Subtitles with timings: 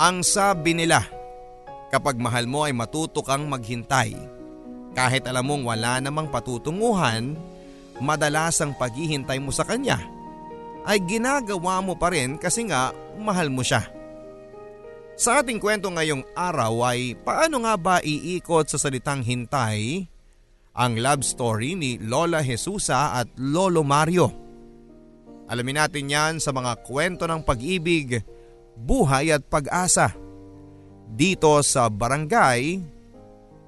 [0.00, 1.04] Ang sabi nila,
[1.92, 4.16] kapag mahal mo ay matuto kang maghintay.
[4.96, 7.36] Kahit alam mong wala namang patutunguhan,
[8.00, 10.00] madalas ang paghihintay mo sa kanya
[10.88, 13.84] ay ginagawa mo pa rin kasi nga mahal mo siya.
[15.20, 20.08] Sa ating kwento ngayong araw ay paano nga ba iikot sa salitang hintay
[20.72, 24.32] ang love story ni Lola Jesusa at Lolo Mario.
[25.44, 28.24] Alamin natin yan sa mga kwento ng pag-ibig,
[28.80, 30.16] buhay at pag-asa.
[31.10, 32.80] Dito sa Barangay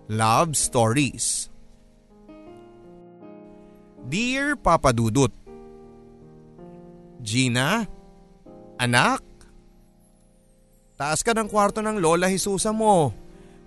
[0.08, 1.52] Love Stories.
[4.02, 5.30] Dear Papa Dudut,
[7.22, 7.86] Gina,
[8.82, 9.22] anak,
[10.98, 13.14] taas ka ng kwarto ng Lola Jesusa mo.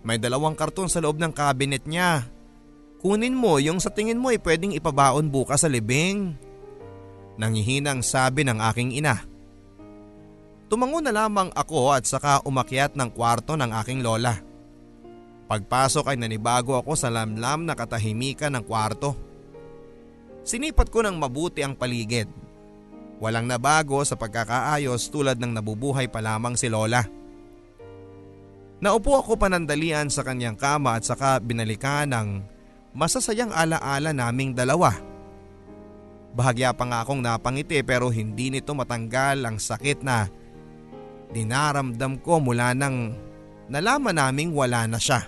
[0.04, 2.28] May dalawang karton sa loob ng cabinet niya.
[3.00, 6.36] Kunin mo yung sa tingin mo ay pwedeng ipabaon bukas sa libing.
[7.40, 9.35] Nangihinang sabi ng aking ina.
[10.66, 14.34] Tumango na lamang ako at saka umakyat ng kwarto ng aking lola.
[15.46, 19.14] Pagpasok ay nanibago ako sa lamlam na katahimikan ng kwarto.
[20.42, 22.26] Sinipat ko ng mabuti ang paligid.
[23.22, 27.06] Walang nabago sa pagkakaayos tulad ng nabubuhay pa lamang si Lola.
[28.82, 32.28] Naupo ako panandalian sa kanyang kama at saka binalikan ng
[32.98, 34.98] masasayang alaala naming dalawa.
[36.36, 40.28] Bahagya pa nga akong napangiti pero hindi nito matanggal ang sakit na
[41.32, 43.16] dinaramdam ko mula nang
[43.72, 45.26] nalaman naming wala na siya.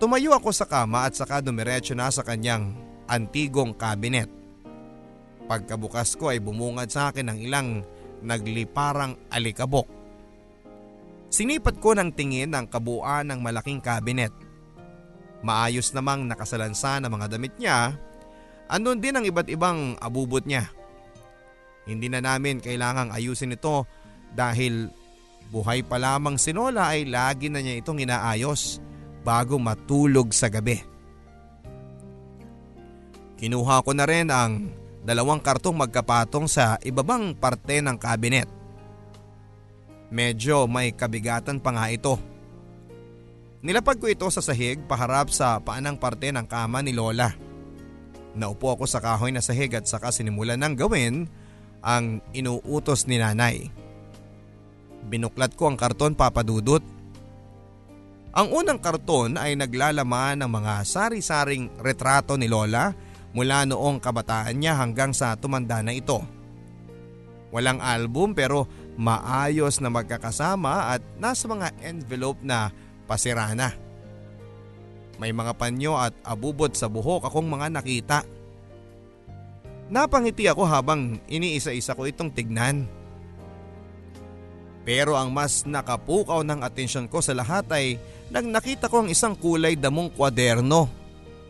[0.00, 2.72] Tumayo ako sa kama at saka dumiretso na sa kanyang
[3.04, 4.32] antigong kabinet.
[5.44, 7.68] Pagkabukas ko ay bumungad sa akin ng ilang
[8.24, 9.84] nagliparang alikabok.
[11.30, 14.32] Sinipat ko ng tingin ang kabuuan ng malaking kabinet.
[15.44, 17.94] Maayos namang nakasalansa ng mga damit niya.
[18.72, 20.70] Andun din ang iba't ibang abubot niya.
[21.84, 23.84] Hindi na namin kailangang ayusin ito
[24.34, 24.88] dahil
[25.50, 28.78] buhay pa lamang si Nola ay lagi na niya itong inaayos
[29.26, 30.80] bago matulog sa gabi.
[33.40, 34.68] Kinuha ko na rin ang
[35.00, 38.48] dalawang kartong magkapatong sa ibabang parte ng kabinet.
[40.12, 42.20] Medyo may kabigatan pa nga ito.
[43.64, 47.32] Nilapag ko ito sa sahig paharap sa paanang parte ng kama ni Lola.
[48.36, 51.28] Naupo ako sa kahoy na sahig at saka sinimulan ng gawin
[51.80, 53.72] ang inuutos ni nanay.
[55.08, 56.82] Binuklat ko ang karton papadudot.
[58.30, 62.94] Ang unang karton ay naglalaman ng mga sari-saring retrato ni Lola
[63.34, 66.22] mula noong kabataan niya hanggang sa tumanda na ito.
[67.50, 72.70] Walang album pero maayos na magkakasama at nasa mga envelope na
[73.10, 73.50] pasira.
[75.18, 78.18] May mga panyo at abubot sa buhok akong mga nakita.
[79.90, 82.86] Napangiti ako habang iniisa-isa ko itong tignan.
[84.82, 88.00] Pero ang mas nakapukaw ng atensyon ko sa lahat ay
[88.32, 90.88] nang nakita ko ang isang kulay damong kwaderno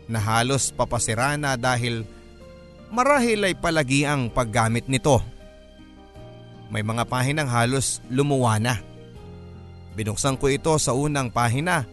[0.09, 2.03] na halos papasira na dahil
[2.91, 5.23] marahil ay palagi ang paggamit nito.
[6.71, 8.79] May mga pahinang halos lumuwa na.
[9.95, 11.83] Binuksan ko ito sa unang pahina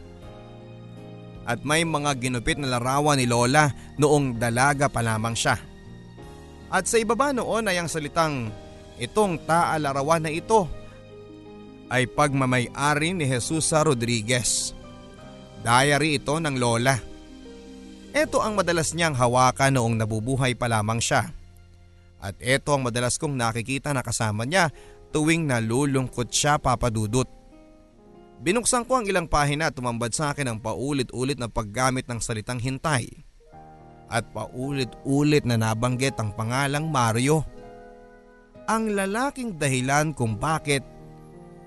[1.48, 5.58] at may mga ginupit na larawan ni Lola noong dalaga pa lamang siya.
[6.68, 8.52] At sa ibaba noon ay ang salitang
[9.00, 10.68] itong taalarawan na ito
[11.88, 14.76] ay pagmamay-ari ni Jesusa Rodriguez.
[15.64, 16.96] Diary ito ng Lola.
[18.12, 21.28] Ito ang madalas niyang hawakan noong nabubuhay pa lamang siya.
[22.18, 24.70] At ito ang madalas kong nakikita na kasama niya
[25.10, 27.28] tuwing nalulungkot siya papadudot.
[28.38, 32.62] Binuksan ko ang ilang pahina at tumambad sa akin ang paulit-ulit na paggamit ng salitang
[32.62, 33.10] hintay.
[34.08, 37.42] At paulit-ulit na nabanggit ang pangalang Mario.
[38.70, 40.86] Ang lalaking dahilan kung bakit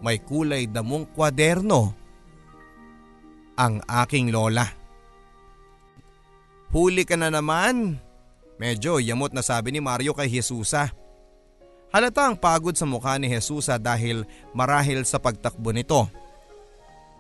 [0.02, 1.94] may kulay damong kwaderno
[3.56, 4.66] ang aking lola.
[6.74, 8.02] Huli ka na naman.
[8.58, 10.94] Medyo yamot na sabi ni Mario kay Jesusa.
[11.92, 14.24] Halata ang pagod sa mukha ni Jesusa dahil
[14.56, 16.08] marahil sa pagtakbo nito.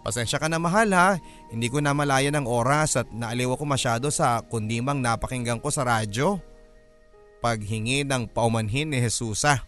[0.01, 1.19] Pasensya ka na mahal ha,
[1.53, 5.85] hindi ko na malaya ng oras at naaliw ako masyado sa kundimang napakinggan ko sa
[5.85, 6.41] radyo.
[7.43, 9.61] Paghingi ng paumanhin ni Jesusa.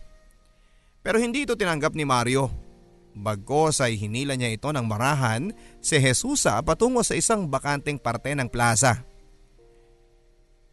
[1.04, 2.63] Pero hindi ito tinanggap ni Mario.
[3.14, 8.50] Bagkos ay hinila niya ito ng marahan si Jesusa patungo sa isang bakanteng parte ng
[8.50, 9.06] plaza.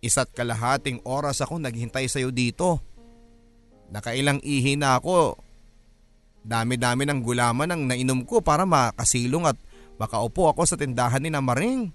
[0.01, 2.81] Isa't kalahating oras ako naghintay sa iyo dito.
[3.93, 5.37] Nakailang ihi na ako
[6.41, 9.59] Dami-dami ng gulaman ang nainom ko para makasilong at
[10.01, 11.93] makaupo ako sa tindahan ni Namaring.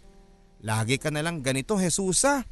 [0.62, 2.46] Lagi ka na lang ganito, Jesusa.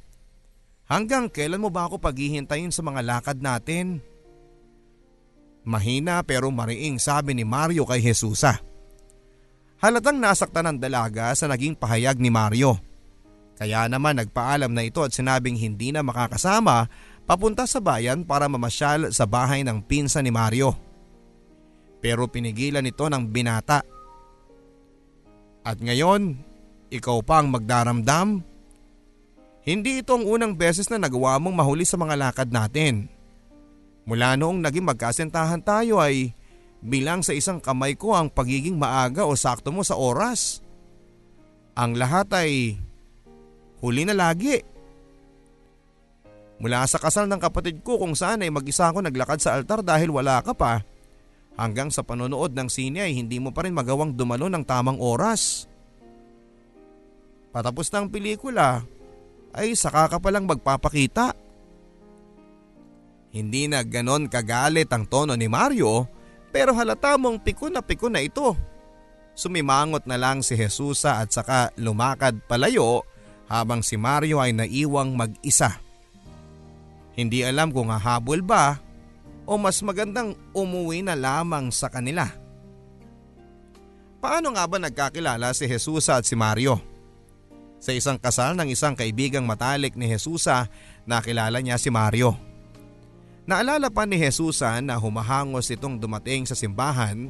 [0.89, 4.01] Hanggang kailan mo ba ako paghihintayin sa mga lakad natin?
[5.63, 8.59] Mahina pero mariing sabi ni Mario kay Jesusa.
[9.79, 12.79] Halatang nasaktan ng dalaga sa naging pahayag ni Mario.
[13.59, 16.87] Kaya naman nagpaalam na ito at sinabing hindi na makakasama
[17.23, 20.75] papunta sa bayan para mamasyal sa bahay ng pinsa ni Mario.
[22.03, 23.79] Pero pinigilan ito ng binata.
[25.63, 26.35] At ngayon,
[26.91, 28.43] ikaw pa ang magdaramdam?
[29.63, 33.07] Hindi ito ang unang beses na nagawa mong mahuli sa mga lakad natin.
[34.03, 36.35] Mula noong naging magkasintahan tayo ay
[36.83, 40.59] bilang sa isang kamay ko ang pagiging maaga o sakto mo sa oras.
[41.79, 42.75] Ang lahat ay
[43.79, 44.59] huli na lagi.
[46.59, 50.11] Mula sa kasal ng kapatid ko kung saan ay mag-isa ako naglakad sa altar dahil
[50.11, 50.83] wala ka pa.
[51.53, 55.69] Hanggang sa panonood ng sine ay hindi mo pa rin magawang dumalo ng tamang oras.
[57.53, 58.81] Patapos ng pelikula
[59.53, 61.42] ay saka ka palang magpapakita.
[63.33, 66.05] Hindi na ganon kagalit ang tono ni Mario
[66.53, 68.53] pero halata mong piko na piko na ito.
[69.33, 73.01] Sumimangot na lang si Jesusa at saka lumakad palayo
[73.49, 75.81] habang si Mario ay naiwang mag-isa.
[77.17, 78.77] Hindi alam kung hahabol ba
[79.49, 82.29] o mas magandang umuwi na lamang sa kanila.
[84.21, 86.77] Paano nga ba nagkakilala si Jesusa at si Mario?
[87.81, 90.69] Sa isang kasal ng isang kaibigang matalik ni Jesusa
[91.09, 92.52] nakilala niya si Mario.
[93.43, 97.27] Naalala pa ni Jesusa na humahangos itong dumating sa simbahan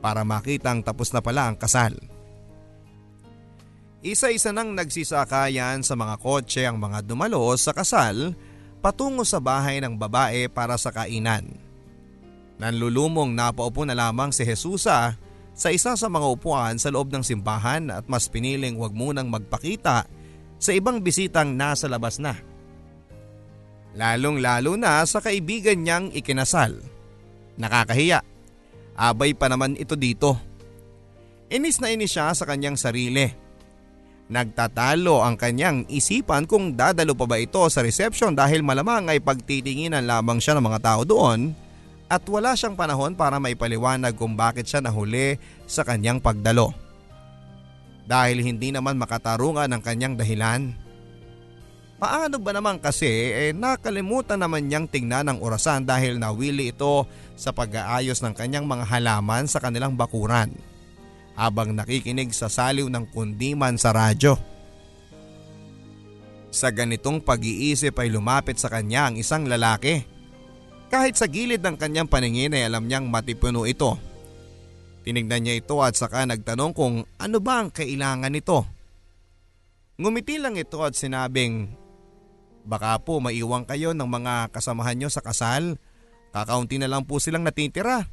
[0.00, 1.92] para makitang tapos na pala ang kasal.
[4.00, 8.32] Isa-isa nang nagsisakayan sa mga kotse ang mga dumalo sa kasal
[8.78, 11.44] patungo sa bahay ng babae para sa kainan.
[12.62, 15.18] Nanlulumong napaupo na lamang si Jesusa
[15.58, 20.06] sa isa sa mga upuan sa loob ng simbahan at mas piniling wag munang magpakita
[20.56, 22.38] sa ibang bisitang nasa labas na.
[23.98, 26.78] Lalong lalo na sa kaibigan niyang ikinasal.
[27.58, 28.22] Nakakahiya.
[28.94, 30.38] Abay pa naman ito dito.
[31.50, 33.26] Inis na inis siya sa kanyang sarili.
[34.30, 40.06] Nagtatalo ang kanyang isipan kung dadalo pa ba ito sa reception dahil malamang ay pagtitinginan
[40.06, 41.50] lamang siya ng mga tao doon
[42.06, 46.70] at wala siyang panahon para maipaliwanag kung bakit siya nahuli sa kanyang pagdalo.
[48.08, 50.72] Dahil hindi naman makatarungan ang kanyang dahilan.
[51.98, 57.50] Paano ba naman kasi eh nakalimutan naman niyang tingnan ang orasan dahil nawili ito sa
[57.50, 60.54] pag-aayos ng kanyang mga halaman sa kanilang bakuran
[61.34, 64.38] habang nakikinig sa saliw ng kundiman sa radyo.
[66.54, 70.02] Sa ganitong pag-iisip ay lumapit sa kanya ang isang lalaki.
[70.90, 73.98] Kahit sa gilid ng kanyang paningin ay alam niyang matipuno ito.
[75.02, 78.66] Tinignan niya ito at saka nagtanong kung ano ba ang kailangan nito.
[79.98, 81.74] Ngumiti lang ito at sinabing
[82.68, 85.80] Baka po maiwang kayo ng mga kasamahan nyo sa kasal.
[86.36, 88.04] Kakaunti na lang po silang natitira.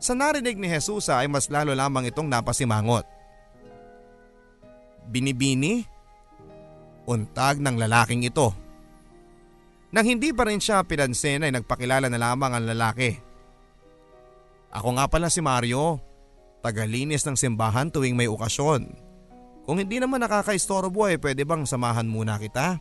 [0.00, 3.04] Sa narinig ni Jesusa ay mas lalo lamang itong napasimangot.
[5.12, 5.84] Binibini?
[7.04, 8.56] Untag ng lalaking ito.
[9.92, 13.20] Nang hindi pa rin siya pinansin ay nagpakilala na lamang ang lalaki.
[14.72, 16.00] Ako nga pala si Mario,
[16.60, 19.07] tagalinis ng simbahan tuwing may okasyon.
[19.68, 22.80] Kung hindi naman nakakaistorbo eh pwede bang samahan muna kita?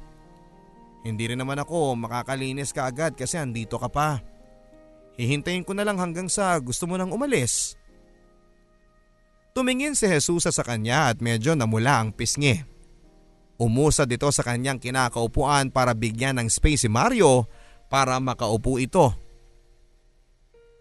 [1.04, 4.24] Hindi rin naman ako makakalinis ka agad kasi andito ka pa.
[5.20, 7.76] Hihintayin ko na lang hanggang sa gusto mo nang umalis.
[9.52, 12.64] Tumingin si Jesusa sa kanya at medyo namula ang pisngi.
[13.60, 17.52] Umusad ito sa kanyang kinakaupuan para bigyan ng space si Mario
[17.92, 19.12] para makaupo ito.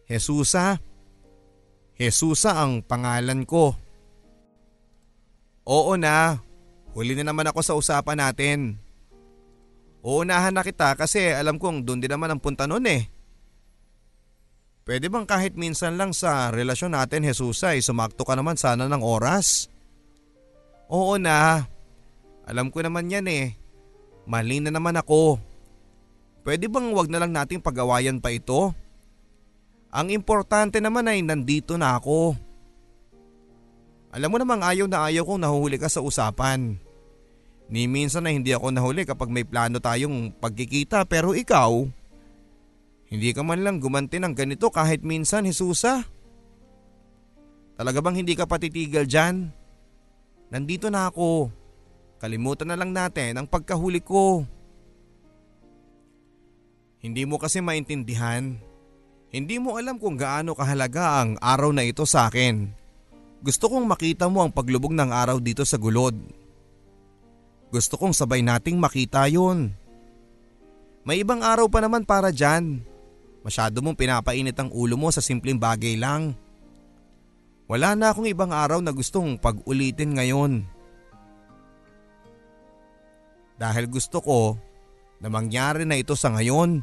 [0.06, 0.78] Jesusa,
[1.98, 3.85] Jesusa ang pangalan ko.
[5.66, 6.38] Oo na,
[6.94, 8.78] huli na naman ako sa usapan natin.
[10.06, 13.10] Uunahan na kita kasi alam kong doon din naman ang punta nun eh.
[14.86, 19.02] Pwede bang kahit minsan lang sa relasyon natin Jesus ay sumakto ka naman sana ng
[19.02, 19.66] oras?
[20.86, 21.66] Oo na,
[22.46, 23.58] alam ko naman yan eh.
[24.30, 25.42] Mali na naman ako.
[26.46, 28.70] Pwede bang wag na lang nating pagawayan pa ito?
[29.90, 32.45] Ang importante naman ay nandito na ako.
[34.16, 36.80] Alam mo namang ayaw na ayaw kong nahuhuli ka sa usapan.
[37.68, 41.84] Ni minsan na hindi ako nahuli kapag may plano tayong pagkikita pero ikaw,
[43.12, 46.00] hindi ka man lang gumanti ng ganito kahit minsan, Jesusa.
[47.76, 49.52] Talaga bang hindi ka patitigil dyan?
[50.48, 51.52] Nandito na ako.
[52.16, 54.48] Kalimutan na lang natin ang pagkahuli ko.
[57.04, 58.56] Hindi mo kasi maintindihan.
[59.28, 62.85] Hindi mo alam kung gaano kahalaga ang araw na ito sa akin.
[63.44, 66.16] Gusto kong makita mo ang paglubog ng araw dito sa gulod.
[67.68, 69.74] Gusto kong sabay nating makita yon.
[71.06, 72.82] May ibang araw pa naman para dyan.
[73.46, 76.34] Masyado mong pinapainit ang ulo mo sa simpleng bagay lang.
[77.66, 80.66] Wala na akong ibang araw na gustong pag-ulitin ngayon.
[83.58, 84.54] Dahil gusto ko
[85.22, 86.82] na mangyari na ito sa ngayon.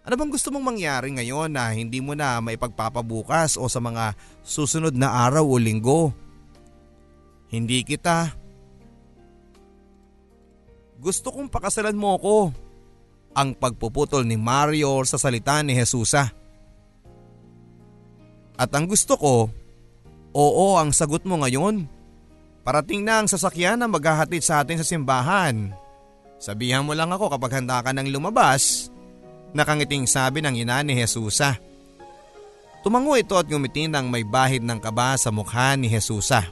[0.00, 4.96] Ano bang gusto mong mangyari ngayon na hindi mo na maipagpapabukas o sa mga susunod
[4.96, 6.16] na araw o linggo?
[7.52, 8.32] Hindi kita.
[10.96, 12.36] Gusto kong pakasalan mo ko
[13.36, 16.32] ang pagpuputol ni Mario sa salita ni Jesusa.
[18.60, 19.48] At ang gusto ko,
[20.32, 21.88] oo ang sagot mo ngayon.
[22.60, 25.72] Parating na ang sasakyan na maghahatid sa atin sa simbahan.
[26.36, 28.92] Sabihan mo lang ako kapag handa ka ng lumabas,
[29.52, 31.58] nakangiting sabi ng ina ni Jesusa.
[32.80, 36.48] Tumango ito at ngumiti ng may bahid ng kaba sa mukha ni Jesusa.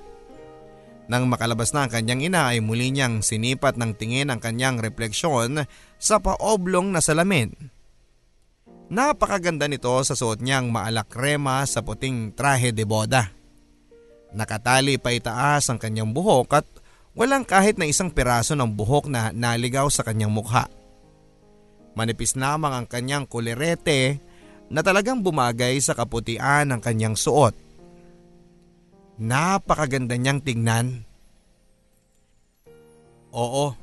[1.09, 5.65] Nang makalabas na ang kanyang ina ay muli niyang sinipat ng tingin ang kanyang refleksyon
[5.97, 7.57] sa paoblong na salamin.
[8.93, 13.33] Napakaganda nito sa suot niyang maalakrema sa puting trahe de boda.
[14.37, 16.67] Nakatali pa itaas ang kanyang buhok at
[17.17, 20.69] walang kahit na isang piraso ng buhok na naligaw sa kanyang mukha.
[21.99, 24.23] Manipis lamang ang kanyang kulerete
[24.71, 27.59] na talagang bumagay sa kaputian ng kanyang suot.
[29.19, 31.03] Napakaganda niyang tingnan.
[33.35, 33.75] Oo,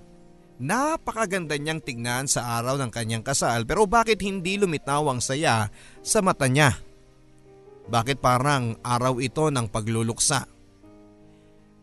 [0.63, 5.67] napakaganda niyang tingnan sa araw ng kanyang kasal pero bakit hindi lumitaw ang saya
[5.99, 6.71] sa mata niya?
[7.91, 10.47] Bakit parang araw ito ng pagluluksa?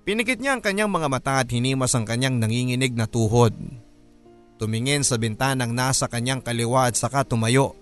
[0.02, 3.54] Pinikit niya ang kanyang mga mata at hinimas ang kanyang nanginginig na tuhod.
[4.62, 7.74] Tumingin sa bintanang nasa kanyang kaliwa at saka tumayo.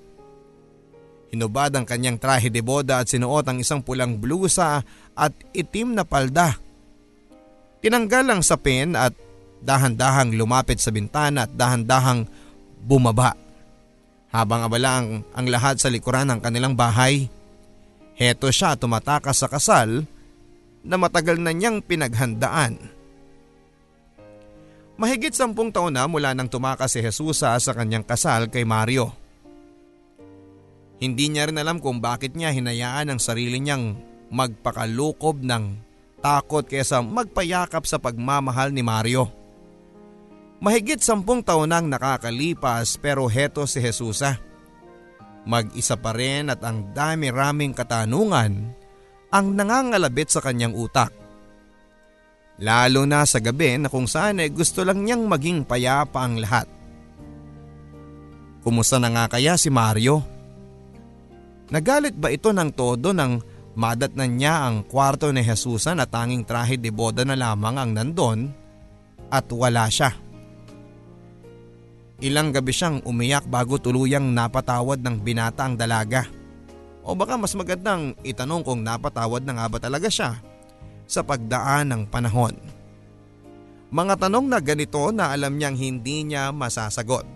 [1.28, 4.80] Hinubad ang kanyang trahe de boda at sinuot ang isang pulang blusa
[5.12, 6.56] at itim na palda.
[7.84, 9.12] Tinanggal ang sapin at
[9.60, 12.24] dahan-dahang lumapit sa bintana at dahan-dahang
[12.80, 13.36] bumaba.
[14.32, 17.28] Habang abala ang, ang lahat sa likuran ng kanilang bahay,
[18.16, 20.08] heto siya tumatakas sa kasal
[20.80, 22.80] na matagal na niyang pinaghandaan.
[25.00, 29.16] Mahigit sampung taon na mula nang tumakas si Jesusa sa kanyang kasal kay Mario.
[31.00, 33.96] Hindi niya rin alam kung bakit niya hinayaan ang sarili niyang
[34.28, 35.80] magpakalukob ng
[36.20, 39.32] takot kaysa magpayakap sa pagmamahal ni Mario.
[40.60, 44.36] Mahigit sampung taon nang nakakalipas pero heto si Jesusa.
[45.48, 48.76] Mag-isa pa rin at ang dami-raming katanungan
[49.32, 51.19] ang nangangalabit sa kanyang utak.
[52.60, 56.68] Lalo na sa gabi na kung saan ay gusto lang niyang maging payapa ang lahat.
[58.60, 60.20] Kumusta na nga kaya si Mario?
[61.72, 63.40] Nagalit ba ito ng todo nang
[63.72, 68.52] madatnan niya ang kwarto ni Jesusan na tanging trahe de boda na lamang ang nandon
[69.32, 70.12] at wala siya.
[72.20, 76.28] Ilang gabi siyang umiyak bago tuluyang napatawad ng binata ang dalaga.
[77.00, 80.49] O baka mas magandang itanong kung napatawad na nga ba talaga siya
[81.10, 82.54] sa pagdaan ng panahon.
[83.90, 87.26] Mga tanong na ganito na alam niyang hindi niya masasagot.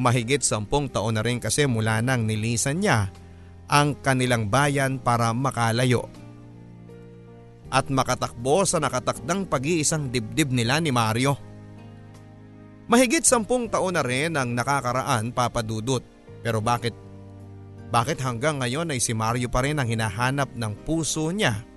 [0.00, 3.12] Mahigit sampung taon na rin kasi mula nang nilisan niya
[3.68, 6.08] ang kanilang bayan para makalayo.
[7.68, 11.36] At makatakbo sa nakatakdang pag-iisang dibdib nila ni Mario.
[12.88, 16.00] Mahigit sampung taon na rin ang nakakaraan papadudot.
[16.40, 16.94] Pero bakit?
[17.90, 21.75] Bakit hanggang ngayon ay si Mario pa rin ang hinahanap ng puso niya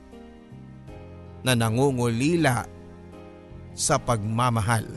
[1.43, 2.65] na nangungulila
[3.75, 4.88] sa pagmamahal?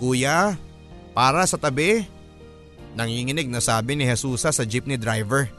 [0.00, 0.56] Kuya,
[1.12, 2.08] para sa tabi,
[2.96, 5.50] nanginginig na sabi ni Jesusa sa jeepney driver.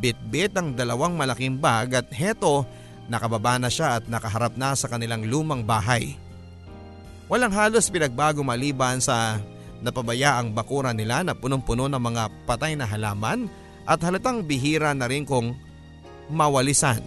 [0.00, 2.64] Bit-bit ang dalawang malaking bag at heto
[3.06, 6.18] nakababa na siya at nakaharap na sa kanilang lumang bahay.
[7.26, 9.42] Walang halos pinagbago maliban sa
[9.82, 13.50] napabayaang bakura nila na punong-puno ng mga patay na halaman
[13.86, 15.54] at halatang bihira na rin kung
[16.30, 17.02] mawalisan.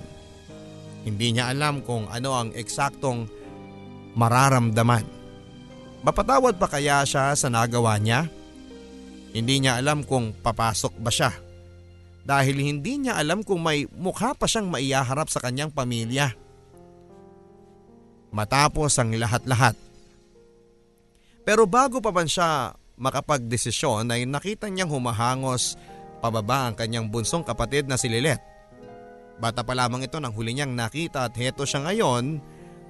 [1.07, 3.29] Hindi niya alam kung ano ang eksaktong
[4.19, 5.05] mararamdaman.
[6.03, 8.27] Mapatawad pa kaya siya sa nagawa niya?
[9.35, 11.31] Hindi niya alam kung papasok ba siya.
[12.23, 16.33] Dahil hindi niya alam kung may mukha pa siyang maiyaharap sa kanyang pamilya.
[18.29, 19.73] Matapos ang lahat-lahat.
[21.41, 25.79] Pero bago pa man siya makapagdesisyon ay nakita niyang humahangos
[26.19, 28.37] pababa ang kanyang bunsong kapatid na si Lilet.
[29.39, 32.43] Bata pa lamang ito nang huli niyang nakita at heto siya ngayon,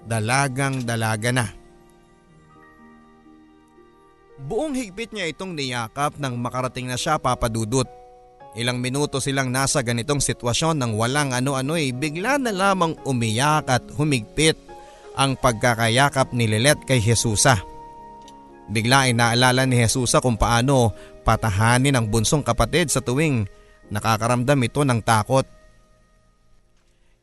[0.09, 1.45] dalagang dalaga na.
[4.39, 7.85] Buong higpit niya itong niyakap nang makarating na siya papadudot.
[8.57, 14.57] Ilang minuto silang nasa ganitong sitwasyon nang walang ano-ano'y bigla na lamang umiyak at humigpit
[15.13, 17.61] ang pagkakayakap ni Lilet kay Jesusa.
[18.71, 23.45] Bigla ay naalala ni Jesusa kung paano patahanin ang bunsong kapatid sa tuwing
[23.93, 25.58] nakakaramdam ito ng takot.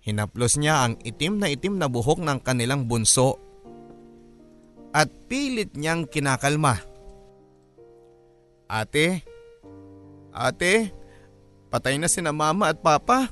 [0.06, 3.42] Hinaplos niya ang itim na itim na buhok ng kanilang bunso
[4.94, 6.78] at pilit niyang kinakalma.
[8.70, 9.26] Ate,
[10.30, 10.94] ate,
[11.74, 13.26] patay na sina mama at papa.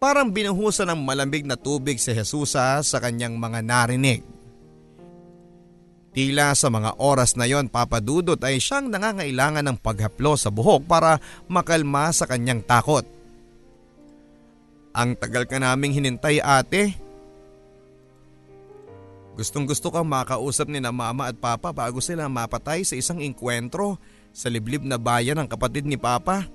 [0.00, 4.24] Parang binuhusan ng malamig na tubig si Jesusa sa kanyang mga narinig.
[6.16, 11.20] Tila sa mga oras na yon papadudot ay siyang nangangailangan ng paghaplo sa buhok para
[11.52, 13.17] makalma sa kanyang takot.
[14.98, 16.98] Ang tagal ka naming hinintay ate.
[19.38, 23.94] Gustong gusto kang makausap ni na mama at papa bago sila mapatay sa isang inkwentro
[24.34, 26.50] sa liblib na bayan ng kapatid ni papa.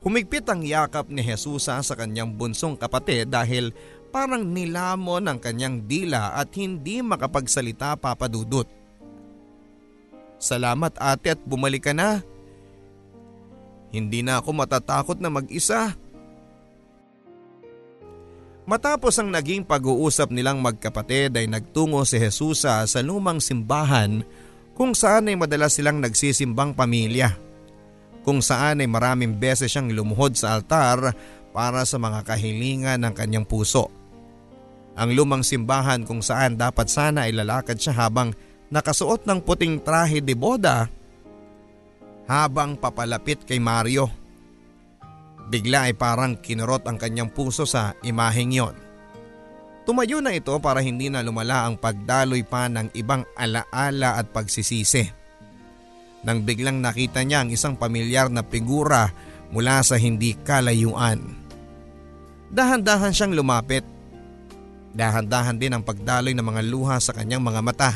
[0.00, 3.76] Humigpit ang yakap ni Jesusa sa kanyang bunsong kapatid dahil
[4.08, 8.64] parang nilamon ang kanyang dila at hindi makapagsalita papadudot.
[10.40, 12.24] Salamat ate at bumalik ka na.
[13.92, 15.92] Hindi na ako matatakot na mag-isa.
[18.62, 24.22] Matapos ang naging pag-uusap nilang magkapatid ay nagtungo si Jesusa sa lumang simbahan
[24.78, 27.34] kung saan ay madalas silang nagsisimbang pamilya
[28.22, 31.10] kung saan ay maraming beses siyang lumuhod sa altar
[31.50, 33.90] para sa mga kahilingan ng kanyang puso.
[34.94, 38.30] Ang lumang simbahan kung saan dapat sana ay lalakad siya habang
[38.70, 40.88] nakasuot ng puting trahe de boda
[42.30, 44.08] habang papalapit kay Mario.
[45.52, 48.76] Bigla ay parang kinurot ang kanyang puso sa imaheng yon.
[49.84, 55.20] Tumayo na ito para hindi na lumala ang pagdaloy pa ng ibang alaala at pagsisisi
[56.22, 59.10] nang biglang nakita niya ang isang pamilyar na figura
[59.50, 61.18] mula sa hindi kalayuan.
[62.48, 63.82] Dahan-dahan siyang lumapit.
[64.92, 67.92] Dahan-dahan din ang pagdaloy ng mga luha sa kanyang mga mata.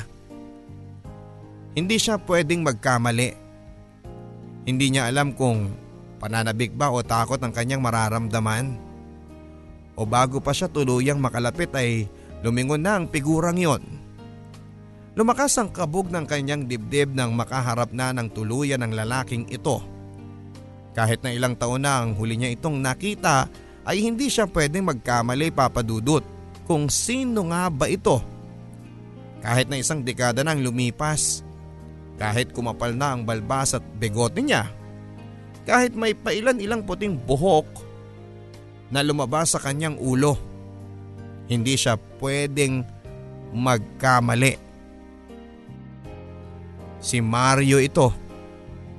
[1.76, 3.30] Hindi siya pwedeng magkamali.
[4.66, 5.70] Hindi niya alam kung
[6.26, 8.74] pananabik ba o takot ang kanyang mararamdaman.
[9.94, 12.10] O bago pa siya tuluyang makalapit ay
[12.42, 13.82] lumingon na ang figurang yon.
[15.14, 19.78] Lumakas ang kabog ng kanyang dibdib nang makaharap na ng tuluyan ng lalaking ito.
[20.98, 23.46] Kahit na ilang taon na ang huli niya itong nakita
[23.86, 26.26] ay hindi siya pwedeng magkamali papadudot
[26.66, 28.18] kung sino nga ba ito.
[29.40, 31.46] Kahit na isang dekada nang lumipas,
[32.18, 34.68] kahit kumapal na ang balbas at begote niya,
[35.66, 37.66] kahit may pailan ilang puting buhok
[38.94, 40.38] na lumabas sa kanyang ulo,
[41.50, 42.86] hindi siya pwedeng
[43.50, 44.54] magkamali.
[47.02, 48.14] Si Mario ito.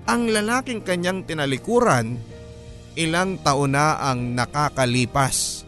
[0.08, 2.15] Ang lalaking kanyang tinalikuran,
[2.95, 5.67] ilang taon na ang nakakalipas.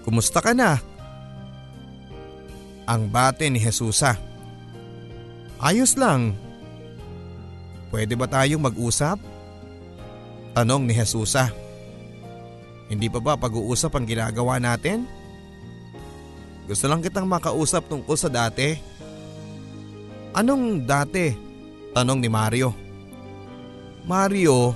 [0.00, 0.80] Kumusta ka na?
[2.88, 4.16] Ang bate ni Jesusa.
[5.60, 6.49] Ayos lang.
[7.90, 9.18] Pwede ba tayong mag-usap?
[10.54, 11.50] Tanong ni Jesusa.
[12.90, 15.06] Hindi pa ba pag-uusap ang ginagawa natin?
[16.70, 18.78] Gusto lang kitang makausap tungkol sa dati.
[20.34, 21.34] Anong dati?
[21.90, 22.70] Tanong ni Mario.
[24.06, 24.74] Mario,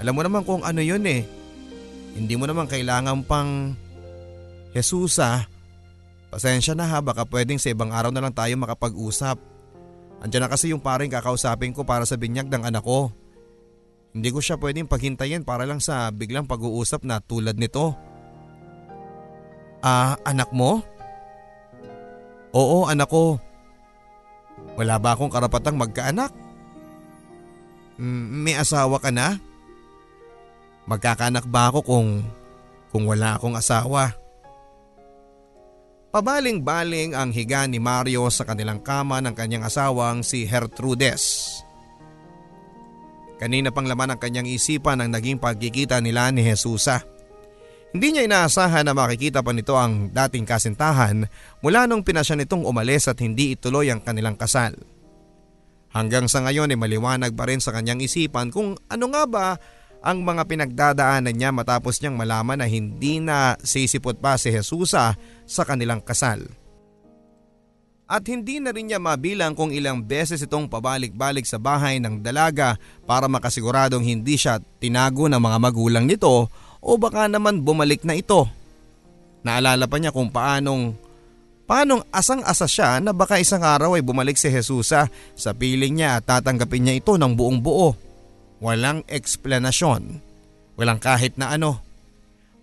[0.00, 1.28] alam mo naman kung ano yun eh.
[2.16, 3.76] Hindi mo naman kailangan pang
[4.72, 5.44] Jesusa.
[6.32, 9.49] Pasensya na ha, baka pwedeng sa ibang araw na lang tayo makapag-usap.
[10.20, 13.08] Andiyan na kasi yung paring kakausapin ko para sa binyag ng anak ko.
[14.12, 17.96] Hindi ko siya pwedeng paghintayin para lang sa biglang pag-uusap na tulad nito.
[19.80, 20.84] Ah, anak mo?
[22.52, 23.40] Oo, anak ko.
[24.76, 26.32] Wala ba akong karapatang magkaanak?
[28.00, 29.36] may asawa ka na?
[30.88, 32.08] Magkakaanak ba ako kung,
[32.88, 34.19] kung wala akong asawa?
[36.10, 41.46] Pabaling-baling ang higa ni Mario sa kanilang kama ng kanyang asawang si Gertrudes.
[43.38, 46.98] Kanina pang laman ang kanyang isipan ang naging pagkikita nila ni Jesusa.
[47.94, 51.30] Hindi niya inaasahan na makikita pa nito ang dating kasintahan
[51.62, 54.74] mula nung pinasya nitong umalis at hindi ituloy ang kanilang kasal.
[55.94, 59.48] Hanggang sa ngayon ay maliwanag pa rin sa kanyang isipan kung ano nga ba
[60.00, 65.62] ang mga pinagdadaanan niya matapos niyang malaman na hindi na sisipot pa si Jesusa sa
[65.68, 66.48] kanilang kasal.
[68.10, 72.74] At hindi na rin niya mabilang kung ilang beses itong pabalik-balik sa bahay ng dalaga
[73.06, 76.50] para makasiguradong hindi siya tinago ng mga magulang nito
[76.82, 78.50] o baka naman bumalik na ito.
[79.46, 80.90] Naalala pa niya kung paanong
[81.70, 85.06] paanong asang-asa siya na baka isang araw ay bumalik si Jesusa
[85.38, 88.09] sa piling niya at tatanggapin niya ito ng buong buo.
[88.60, 90.20] Walang eksplanasyon.
[90.76, 91.80] Walang kahit na ano.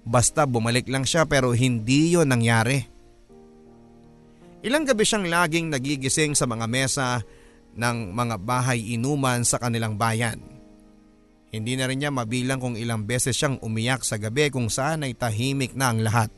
[0.07, 2.79] Basta bumalik lang siya pero hindi yon nangyari.
[4.61, 7.21] Ilang gabi siyang laging nagigising sa mga mesa
[7.77, 10.37] ng mga bahay inuman sa kanilang bayan.
[11.47, 15.15] Hindi na rin niya mabilang kung ilang beses siyang umiyak sa gabi kung saan ay
[15.15, 16.29] tahimik na ang lahat.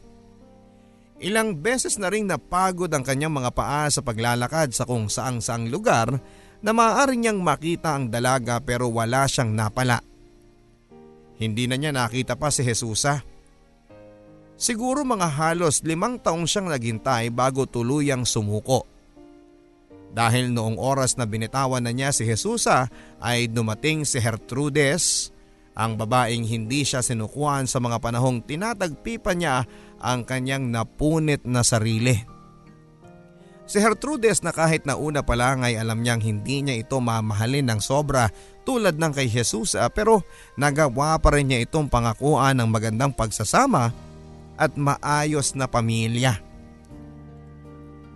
[1.20, 5.68] Ilang beses na rin napagod ang kanyang mga paa sa paglalakad sa kung saang saang
[5.68, 6.16] lugar
[6.60, 10.04] na maaari niyang makita ang dalaga pero wala siyang napala.
[11.40, 13.24] Hindi na niya nakita pa si Jesusa.
[14.60, 18.84] Siguro mga halos limang taong siyang naghintay bago tuluyang sumuko.
[20.12, 22.92] Dahil noong oras na binitawan na niya si Jesusa
[23.24, 25.32] ay dumating si Gertrudes,
[25.80, 29.64] ang babaeng hindi siya sinukuhan sa mga panahong tinatagpipan niya
[30.04, 32.39] ang kanyang napunit na sarili.
[33.70, 37.70] Si Gertrudes na kahit na una pa lang ay alam niyang hindi niya ito mamahalin
[37.70, 38.34] ng sobra
[38.66, 40.26] tulad ng kay Jesusa pero
[40.58, 43.94] nagawa pa rin niya itong pangakuan ng magandang pagsasama
[44.58, 46.42] at maayos na pamilya.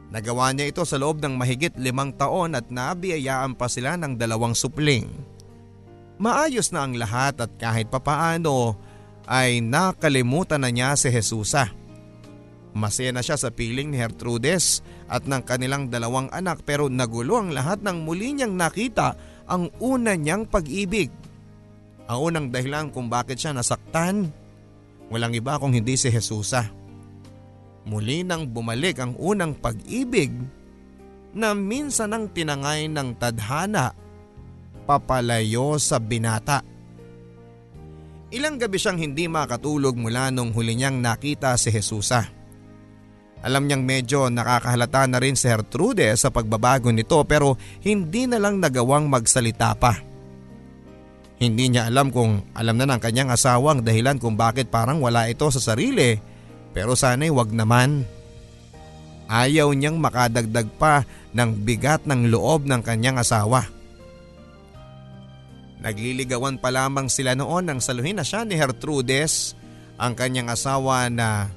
[0.10, 4.58] Nagawa niya ito sa loob ng mahigit limang taon at nabiyayaan pa sila ng dalawang
[4.58, 5.06] supling.
[6.18, 8.74] Maayos na ang lahat at kahit papaano
[9.30, 11.83] ay nakalimutan na niya si Jesusa.
[12.74, 17.54] Masaya na siya sa piling ni Gertrudes at ng kanilang dalawang anak pero nagulo ang
[17.54, 19.14] lahat ng muli niyang nakita
[19.46, 21.14] ang una niyang pag-ibig.
[22.10, 24.34] Ang unang dahilan kung bakit siya nasaktan
[25.14, 26.66] Walang iba kung hindi si Jesusa.
[27.86, 30.34] Muli nang bumalik ang unang pag-ibig
[31.38, 33.94] na minsan ang tinangay ng tadhana
[34.90, 36.66] papalayo sa binata.
[38.34, 42.26] Ilang gabi siyang hindi makatulog mula nung huli niyang nakita si Jesusa.
[43.44, 48.64] Alam niyang medyo nakakahalata na rin si Gertrude sa pagbabago nito pero hindi na lang
[48.64, 50.00] nagawang magsalita pa.
[51.44, 55.28] Hindi niya alam kung alam na ng kanyang asawa ang dahilan kung bakit parang wala
[55.28, 56.16] ito sa sarili
[56.72, 58.08] pero sana'y wag naman.
[59.28, 61.04] Ayaw niyang makadagdag pa
[61.36, 63.68] ng bigat ng loob ng kanyang asawa.
[65.84, 69.60] Nagliligawan pa lamang sila noon nang saluhin na siya ni Gertrudes,
[70.00, 71.52] ang kanyang asawa na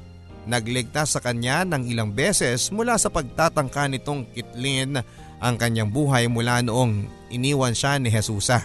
[0.46, 5.02] nagligtas sa kanya ng ilang beses mula sa pagtatangka nitong kitlin
[5.42, 8.64] ang kanyang buhay mula noong iniwan siya ni Jesusa.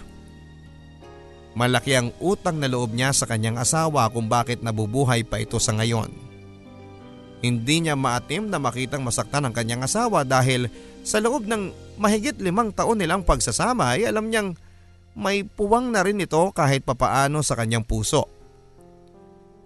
[1.51, 5.75] Malaki ang utang na loob niya sa kanyang asawa kung bakit nabubuhay pa ito sa
[5.75, 6.07] ngayon.
[7.41, 12.71] Hindi niya maatim na makitang masaktan ang kanyang asawa dahil sa loob ng mahigit limang
[12.71, 14.53] taon nilang pagsasama ay alam niyang
[15.17, 18.40] may puwang na rin ito kahit papaano sa kanyang puso.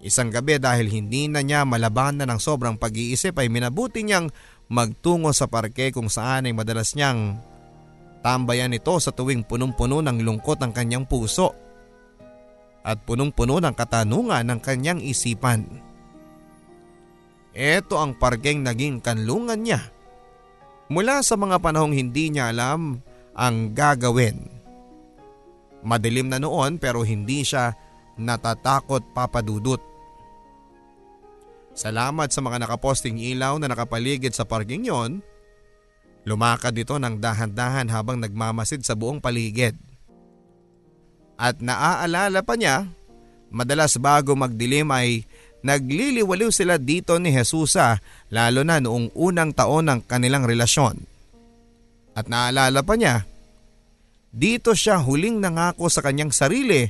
[0.06, 4.30] Isang gabi dahil hindi na niya malabanan ng sobrang pag-iisip ay minabuti niyang
[4.70, 7.42] magtungo sa parke kung saan ay madalas niyang
[8.22, 11.50] tambayan ito sa tuwing punong-puno ng lungkot ang kanyang puso
[12.86, 15.66] at punong-puno ng katanungan ng kanyang isipan.
[17.50, 19.90] Ito ang parkeng naging kanlungan niya
[20.86, 23.02] mula sa mga panahong hindi niya alam
[23.34, 24.38] ang gagawin.
[25.82, 27.74] Madilim na noon pero hindi siya
[28.22, 29.95] natatakot papadudot.
[31.76, 35.20] Salamat sa mga nakaposting ilaw na nakapaligid sa parking yon.
[36.24, 39.76] Lumakad ito ng dahan-dahan habang nagmamasid sa buong paligid.
[41.36, 42.88] At naaalala pa niya,
[43.52, 45.28] madalas bago magdilim ay
[45.60, 48.00] nagliliwaliw sila dito ni Jesusa
[48.32, 50.96] lalo na noong unang taon ng kanilang relasyon.
[52.16, 53.28] At naalala pa niya,
[54.32, 56.88] dito siya huling nangako sa kanyang sarili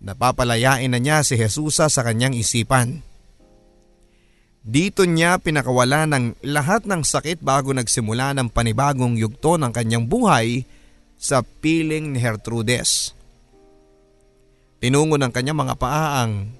[0.00, 3.04] na papalayain na niya si Jesusa sa kanyang isipan.
[4.68, 10.68] Dito niya pinakawala ng lahat ng sakit bago nagsimula ng panibagong yugto ng kanyang buhay
[11.16, 13.16] sa piling ni Gertrudes.
[14.76, 16.52] Tinungo ng kanyang mga paa ang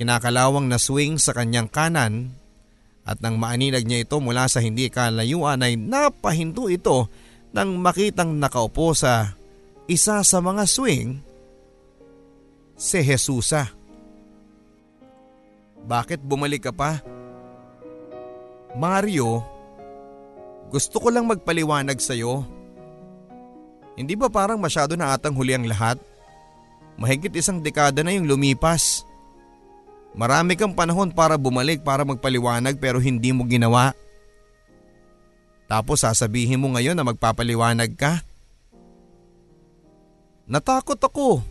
[0.00, 2.40] kinakalawang na swing sa kanyang kanan
[3.04, 7.12] at nang maaninag niya ito mula sa hindi kalayuan ay napahinto ito
[7.52, 9.36] nang makitang nakaupo sa
[9.84, 11.20] isa sa mga swing
[12.80, 13.83] si Jesusa.
[15.84, 17.04] Bakit bumalik ka pa?
[18.74, 19.44] Mario,
[20.72, 22.42] gusto ko lang magpaliwanag sa iyo.
[23.94, 26.02] Hindi ba parang masyado na atang huli ang lahat?
[26.98, 29.06] Mahigit isang dekada na yung lumipas.
[30.14, 33.94] Marami kang panahon para bumalik para magpaliwanag pero hindi mo ginawa.
[35.70, 38.22] Tapos sasabihin mo ngayon na magpapaliwanag ka?
[40.50, 41.42] Natakot ako.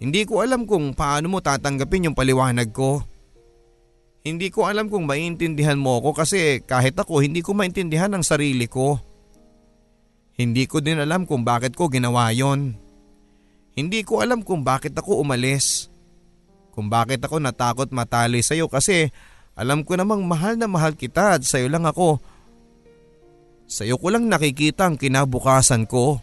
[0.00, 3.13] Hindi ko alam kung paano mo tatanggapin yung paliwanag ko.
[4.24, 8.64] Hindi ko alam kung maintindihan mo ako kasi kahit ako hindi ko maintindihan ang sarili
[8.64, 8.96] ko.
[10.34, 12.72] Hindi ko din alam kung bakit ko ginawa yon.
[13.76, 15.92] Hindi ko alam kung bakit ako umalis.
[16.72, 19.12] Kung bakit ako natakot matali sa iyo kasi
[19.54, 22.18] alam ko namang mahal na mahal kita at sa iyo lang ako
[23.64, 26.20] Sa'yo ko lang nakikita ang kinabukasan ko.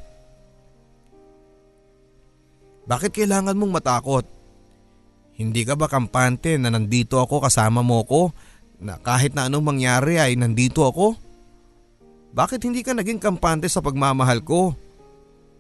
[2.86, 4.26] Bakit kailangan mong matakot?
[5.42, 8.30] Hindi ka ba kampante na nandito ako kasama mo ko
[8.78, 11.18] na kahit na anong mangyari ay nandito ako?
[12.38, 14.78] Bakit hindi ka naging kampante sa pagmamahal ko?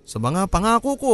[0.05, 1.13] Sa mga pangako ko?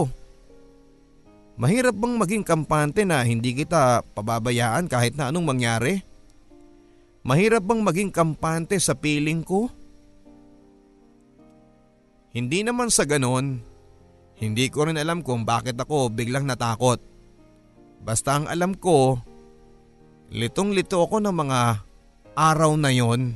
[1.55, 6.03] Mahirap bang maging kampante na hindi kita pababayaan kahit na anong mangyari?
[7.23, 9.71] Mahirap bang maging kampante sa piling ko?
[12.35, 13.63] Hindi naman sa ganon.
[14.37, 17.16] Hindi ko rin alam kung bakit ako biglang natakot.
[18.01, 19.19] Basta ang alam ko,
[20.31, 21.59] litong-lito ako ng mga
[22.37, 23.33] araw na yon.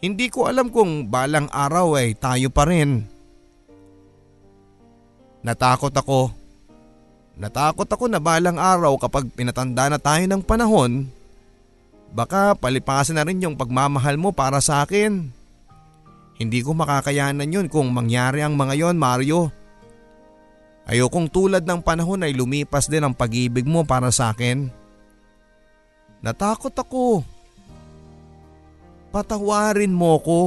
[0.00, 3.04] Hindi ko alam kung balang araw ay tayo pa rin.
[5.44, 6.32] Natakot ako.
[7.40, 11.08] Natakot ako na balang araw kapag pinatanda na tayo ng panahon,
[12.12, 15.32] baka palipasin na rin yung pagmamahal mo para sa akin.
[16.40, 19.52] Hindi ko makakayanan yun kung mangyari ang mga yon Mario.
[20.90, 24.66] Ayokong tulad ng panahon ay lumipas din ang pag-ibig mo para sa akin.
[26.18, 27.22] Natakot ako.
[29.14, 30.40] Patawarin mo ko.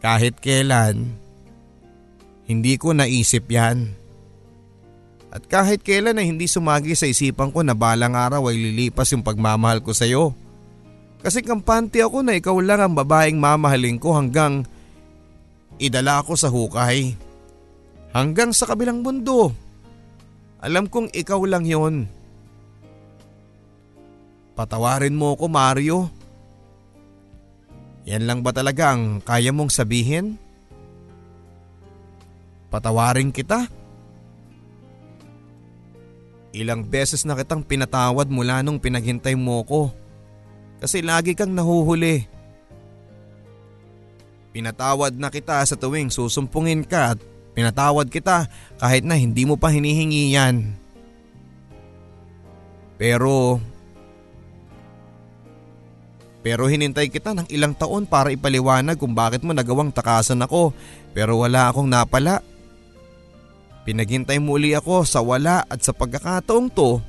[0.00, 1.04] Kahit kailan,
[2.48, 3.92] hindi ko naisip yan.
[5.28, 9.24] At kahit kailan ay hindi sumagi sa isipan ko na balang araw ay lilipas yung
[9.24, 10.32] pagmamahal ko sa iyo.
[11.20, 14.64] Kasi kampante ako na ikaw lang ang babaeng mamahalin ko hanggang
[15.76, 17.31] idala ako sa hukay.
[18.12, 19.56] Hanggang sa kabilang mundo.
[20.60, 22.04] Alam kong ikaw lang yon.
[24.52, 26.12] Patawarin mo ko Mario.
[28.04, 30.36] Yan lang ba talaga ang kaya mong sabihin?
[32.68, 33.64] Patawarin kita?
[36.52, 39.88] Ilang beses na kitang pinatawad mula nung pinaghintay mo ko.
[40.84, 42.28] Kasi lagi kang nahuhuli.
[44.52, 48.48] Pinatawad na kita sa tuwing susumpungin ka at pinatawad kita
[48.80, 50.76] kahit na hindi mo pa hinihingi yan.
[52.96, 53.60] Pero
[56.42, 60.74] pero hinintay kita ng ilang taon para ipaliwanag kung bakit mo nagawang takasan ako
[61.14, 62.42] pero wala akong napala.
[63.82, 67.02] Pinaghintay mo uli ako sa wala at sa pagkakataong to,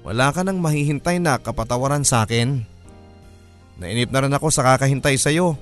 [0.00, 2.64] wala ka nang mahihintay na kapatawaran sa akin.
[3.76, 5.56] Nainip na rin ako sa kakahintay sa'yo.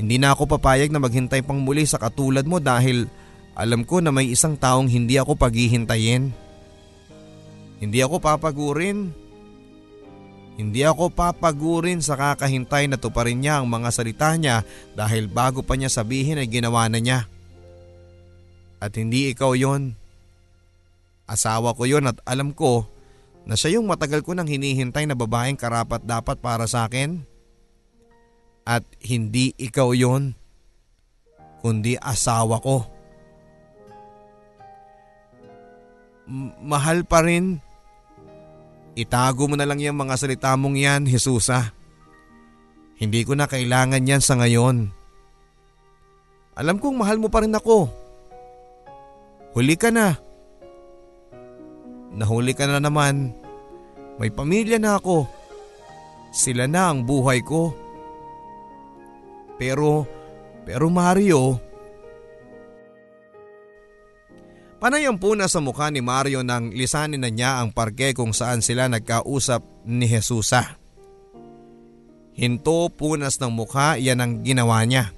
[0.00, 3.04] Hindi na ako papayag na maghintay pang muli sa katulad mo dahil
[3.52, 6.32] alam ko na may isang taong hindi ako paghihintayin.
[7.84, 9.12] Hindi ako papagurin.
[10.56, 14.64] Hindi ako papagurin sa kakahintay na tuparin niya ang mga salita niya
[14.96, 17.28] dahil bago pa niya sabihin ay ginawa na niya.
[18.80, 19.92] At hindi ikaw yon.
[21.28, 22.88] Asawa ko yon at alam ko
[23.44, 27.29] na siya yung matagal ko nang hinihintay na babaeng karapat dapat para sa akin?
[28.70, 30.30] At hindi ikaw yon,
[31.58, 32.86] kundi asawa ko.
[36.62, 37.58] Mahal pa rin.
[38.94, 41.74] Itago mo na lang yung mga salita mong yan, Jesusa.
[43.02, 44.86] Hindi ko na kailangan yan sa ngayon.
[46.54, 47.90] Alam kong mahal mo pa rin ako.
[49.56, 50.14] Huli ka na.
[52.14, 53.34] Nahuli ka na naman.
[54.20, 55.26] May pamilya na ako.
[56.30, 57.79] Sila na ang buhay ko.
[59.60, 60.08] Pero,
[60.64, 61.60] pero Mario...
[64.80, 68.64] Panay ang puna sa mukha ni Mario nang lisanin na niya ang parke kung saan
[68.64, 70.80] sila nagkausap ni Jesusa.
[72.32, 75.12] Hinto punas ng mukha yan ang ginawa niya.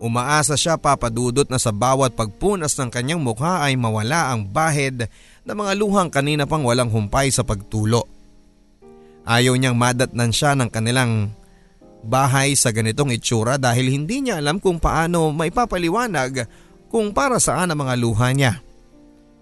[0.00, 5.04] Umaasa siya papadudot na sa bawat pagpunas ng kanyang mukha ay mawala ang bahid
[5.44, 8.08] na mga luhang kanina pang walang humpay sa pagtulo.
[9.28, 11.36] Ayaw niyang madatnan siya ng kanilang
[12.02, 16.46] bahay sa ganitong itsura dahil hindi niya alam kung paano maipapaliwanag
[16.88, 18.52] kung para saan ang mga luha niya.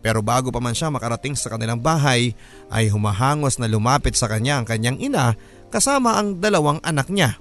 [0.01, 2.31] Pero bago pa man siya makarating sa kanilang bahay
[2.71, 5.35] ay humahangos na lumapit sa kanya ang kanyang ina
[5.69, 7.35] kasama ang dalawang anak niya.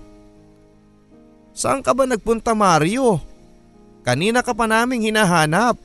[1.56, 3.22] Saan ka ba nagpunta Mario?
[4.04, 5.80] Kanina ka pa naming hinahanap.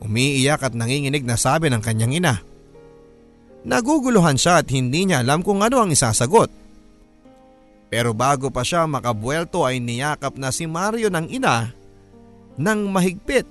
[0.00, 2.34] Umiiyak at nanginginig na sabi ng kanyang ina.
[3.66, 6.65] Naguguluhan siya at hindi niya alam kung ano ang isasagot.
[7.96, 11.72] Pero bago pa siya makabuelto ay niyakap na si Mario ng ina
[12.60, 13.48] ng mahigpit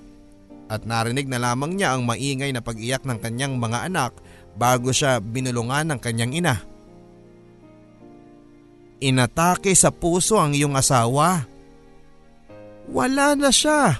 [0.70, 4.14] at narinig na lamang niya ang maingay na pag-iyak ng kanyang mga anak
[4.54, 6.62] bago siya binulungan ng kanyang ina.
[9.02, 11.42] Inatake sa puso ang iyong asawa.
[12.86, 13.98] Wala na siya.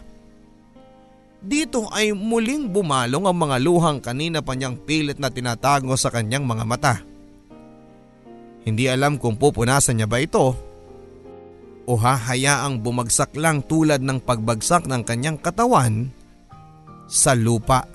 [1.42, 6.46] Dito ay muling bumalong ang mga luhang kanina pa niyang pilit na tinatago sa kanyang
[6.46, 7.15] mga mata.
[8.66, 10.58] Hindi alam kung pupunasan niya ba ito
[11.86, 16.10] o hahayaang bumagsak lang tulad ng pagbagsak ng kanyang katawan
[17.06, 17.86] sa lupa.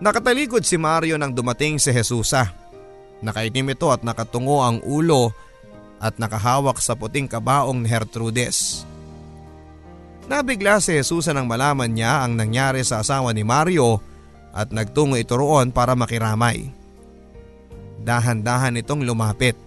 [0.00, 2.48] Nakatalikod si Mario nang dumating si Jesusa.
[3.20, 5.36] Nakaitim ito at nakatungo ang ulo
[6.00, 8.88] at nakahawak sa puting kabaong ni Hertrudes.
[10.32, 14.00] Nabigla si Jesusa nang malaman niya ang nangyari sa asawa ni Mario
[14.56, 16.77] at nagtungo ito roon para makiramay.
[18.02, 19.58] Dahan-dahan itong lumapit.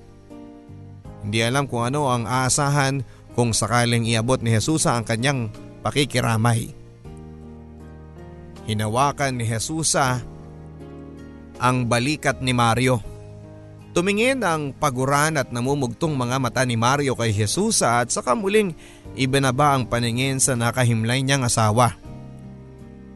[1.21, 3.05] Hindi alam kung ano ang aasahan
[3.37, 5.53] kung sakaling iabot ni Jesusa ang kanyang
[5.85, 6.73] pakikiramay.
[8.65, 10.21] Hinawakan ni Jesusa
[11.61, 12.99] ang balikat ni Mario.
[13.91, 18.71] Tumingin ang paguran at namumugtong mga mata ni Mario kay Jesusa at saka muling
[19.19, 21.99] ibinaba ang paningin sa nakahimlay niyang asawa.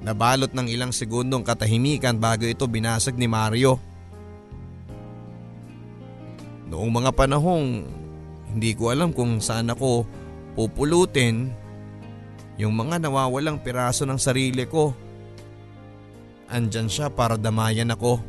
[0.03, 3.79] Nabalot ng ilang segundong katahimikan bago ito binasag ni Mario.
[6.65, 7.85] Noong mga panahong
[8.55, 10.07] hindi ko alam kung saan ako
[10.55, 11.51] pupulutin
[12.55, 14.95] yung mga nawawalang piraso ng sarili ko
[16.49, 18.21] andyan siya para damayan ako.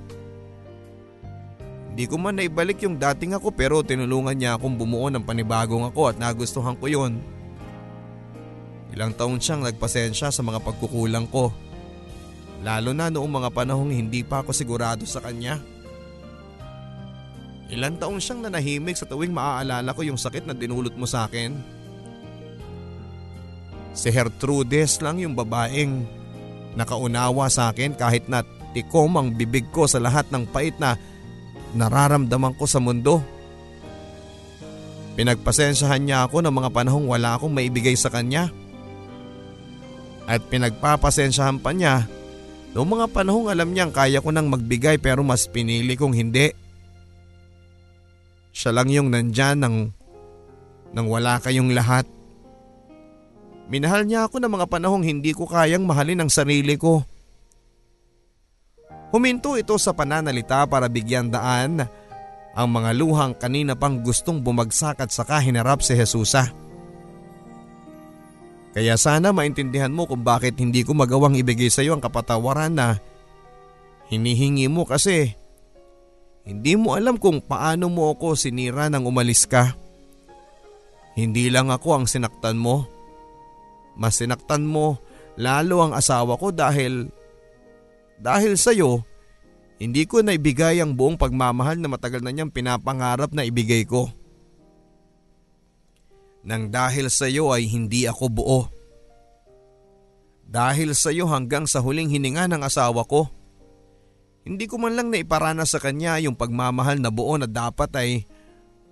[1.93, 6.13] Hindi ko man naibalik yung dating ako pero tinulungan niya akong bumuo ng panibagong ako
[6.13, 7.17] at nagustuhan ko yon.
[8.93, 11.53] Ilang taon siyang nagpasensya sa mga pagkukulang ko.
[12.61, 15.61] Lalo na noong mga panahong hindi pa ako sigurado sa kanya.
[17.67, 21.59] Ilang taon siyang nanahimik sa tuwing maaalala ko yung sakit na dinulot mo sa akin.
[23.97, 26.07] Si Hertrudes lang yung babaeng
[26.79, 28.45] nakaunawa sa akin kahit na
[28.77, 30.95] tikom ang bibig ko sa lahat ng pait na
[31.75, 33.25] nararamdaman ko sa mundo.
[35.17, 38.53] Pinagpasensyahan niya ako ng mga panahong wala akong maibigay sa kanya.
[40.29, 42.05] At pinagpapasensyahan pa niya
[42.77, 46.66] noong mga panahong alam niyang kaya ko nang magbigay pero mas pinili kong hindi.
[48.57, 49.93] Siya lang yung nandyan nang,
[50.97, 52.09] nang wala kayong lahat.
[53.69, 57.05] Minahal niya ako ng mga panahong hindi ko kayang mahalin ang sarili ko.
[59.13, 61.85] Huminto ito sa pananalita para bigyan daan
[62.57, 66.49] ang mga luhang kanina pang gustong bumagsak at saka hinarap si Jesusa.
[68.73, 72.97] Kaya sana maintindihan mo kung bakit hindi ko magawang ibigay sa iyo ang kapatawaran na
[74.09, 75.37] hinihingi mo kasi
[76.47, 79.75] hindi mo alam kung paano mo ako sinira nang umalis ka.
[81.19, 82.97] Hindi lang ako ang sinaktan mo
[83.97, 85.01] mas sinaktan mo
[85.41, 87.09] lalo ang asawa ko dahil
[88.21, 89.01] dahil sa iyo
[89.81, 94.09] hindi ko naibigay ang buong pagmamahal na matagal na niyang pinapangarap na ibigay ko.
[96.49, 98.61] Nang dahil sa iyo ay hindi ako buo.
[100.49, 103.29] Dahil sa iyo hanggang sa huling hininga ng asawa ko.
[104.47, 108.11] Hindi ko man lang naiparana sa kanya yung pagmamahal na buo na dapat ay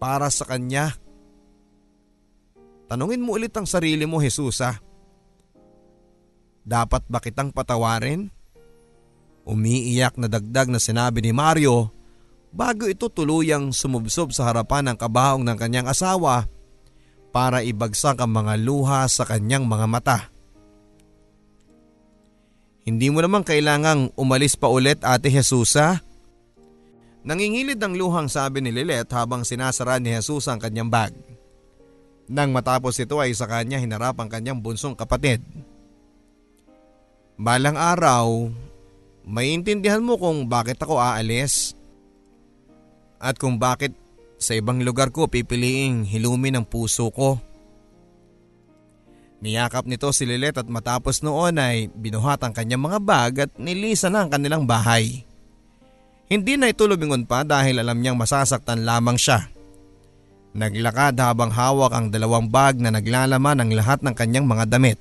[0.03, 0.99] para sa kanya.
[2.91, 4.83] Tanungin mo ulit ang sarili mo, Jesus ha.
[6.67, 8.35] Dapat ba kitang patawarin?
[9.47, 11.95] Umiiyak na dagdag na sinabi ni Mario
[12.51, 16.51] bago ito tuluyang sumubsob sa harapan ng kabaong ng kanyang asawa
[17.31, 20.34] para ibagsak ang mga luha sa kanyang mga mata.
[22.85, 26.05] Hindi mo naman kailangang umalis pa ulit ate Jesusa.
[27.25, 31.17] Nangingilid ng luhang sabi ni Lilet habang sinasara ni Jesus ang kanyang bag.
[32.29, 35.41] Nang matapos ito ay sa kanya hinarap ang kanyang bunsong kapatid.
[37.41, 38.53] Balang araw,
[39.25, 41.73] maintindihan mo kung bakit ako aalis.
[43.17, 43.97] At kung bakit
[44.37, 47.41] sa ibang lugar ko pipiliing hilumin ang puso ko.
[49.45, 54.17] Niyakap nito si Lilet at matapos noon ay binuhat ang kanyang mga bag at nilisan
[54.17, 55.21] na ang kanilang bahay.
[56.33, 59.53] Hindi na ito lumingon pa dahil alam niyang masasaktan lamang siya.
[60.57, 64.97] Naglakad habang hawak ang dalawang bag na naglalaman ng lahat ng kanyang mga damit.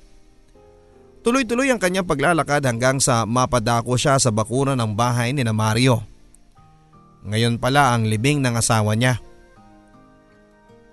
[1.24, 6.04] Tuloy-tuloy ang kanyang paglalakad hanggang sa mapadako siya sa bakuran ng bahay ni na Mario.
[7.24, 9.16] Ngayon pala ang libing ng asawa niya.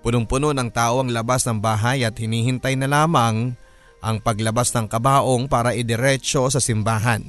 [0.02, 3.54] Punong-puno ng tao ang labas ng bahay at hinihintay na lamang
[4.02, 7.22] ang paglabas ng kabaong para idiretso sa simbahan.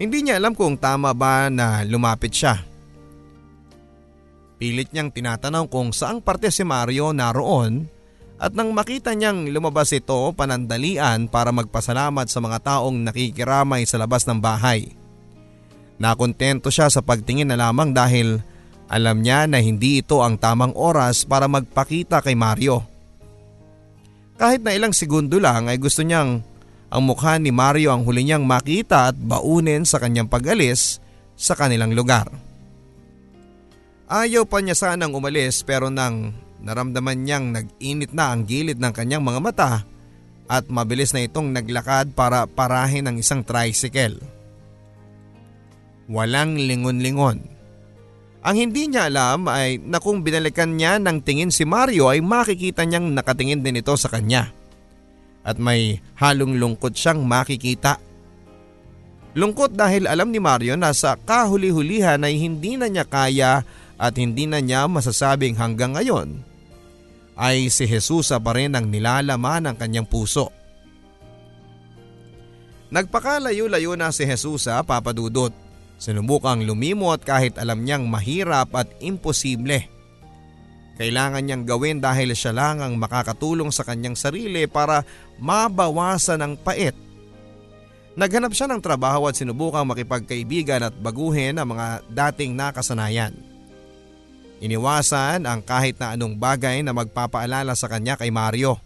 [0.00, 2.64] Hindi niya alam kung tama ba na lumapit siya.
[4.56, 7.84] Pilit niyang tinatanong kung saang parte si Mario naroon
[8.40, 14.24] at nang makita niyang lumabas ito panandalian para magpasalamat sa mga taong nakikiramay sa labas
[14.24, 14.96] ng bahay.
[16.00, 18.40] Nakontento siya sa pagtingin na lamang dahil
[18.90, 22.82] alam niya na hindi ito ang tamang oras para magpakita kay Mario.
[24.34, 26.42] Kahit na ilang segundo lang ay gusto niyang
[26.90, 30.98] ang mukha ni Mario ang huli niyang makita at baunin sa kanyang pag-alis
[31.38, 32.26] sa kanilang lugar.
[34.10, 39.22] Ayaw pa niya sanang umalis pero nang naramdaman niyang nag-init na ang gilid ng kanyang
[39.22, 39.72] mga mata
[40.50, 44.18] at mabilis na itong naglakad para parahin ang isang tricycle.
[46.10, 47.59] Walang lingon-lingon.
[48.40, 52.88] Ang hindi niya alam ay na kung binalikan niya ng tingin si Mario ay makikita
[52.88, 54.48] niyang nakatingin din ito sa kanya.
[55.44, 58.00] At may halong lungkot siyang makikita.
[59.36, 63.62] Lungkot dahil alam ni Mario na sa kahuli-hulihan ay hindi na niya kaya
[64.00, 66.50] at hindi na niya masasabing hanggang ngayon
[67.40, 70.52] ay si Jesus pa rin ang nilalaman ng kanyang puso.
[72.92, 75.69] Nagpakalayo-layo na si Jesus papadudot.
[76.00, 79.84] Sinubukang lumimot kahit alam niyang mahirap at imposible.
[80.96, 85.04] Kailangan niyang gawin dahil siya lang ang makakatulong sa kanyang sarili para
[85.36, 86.96] mabawasan ang pait
[88.18, 93.32] Naghanap siya ng trabaho at sinubukang makipagkaibigan at baguhin ang mga dating nakasanayan.
[94.60, 98.76] Iniwasan ang kahit na anong bagay na magpapaalala sa kanya kay Mario.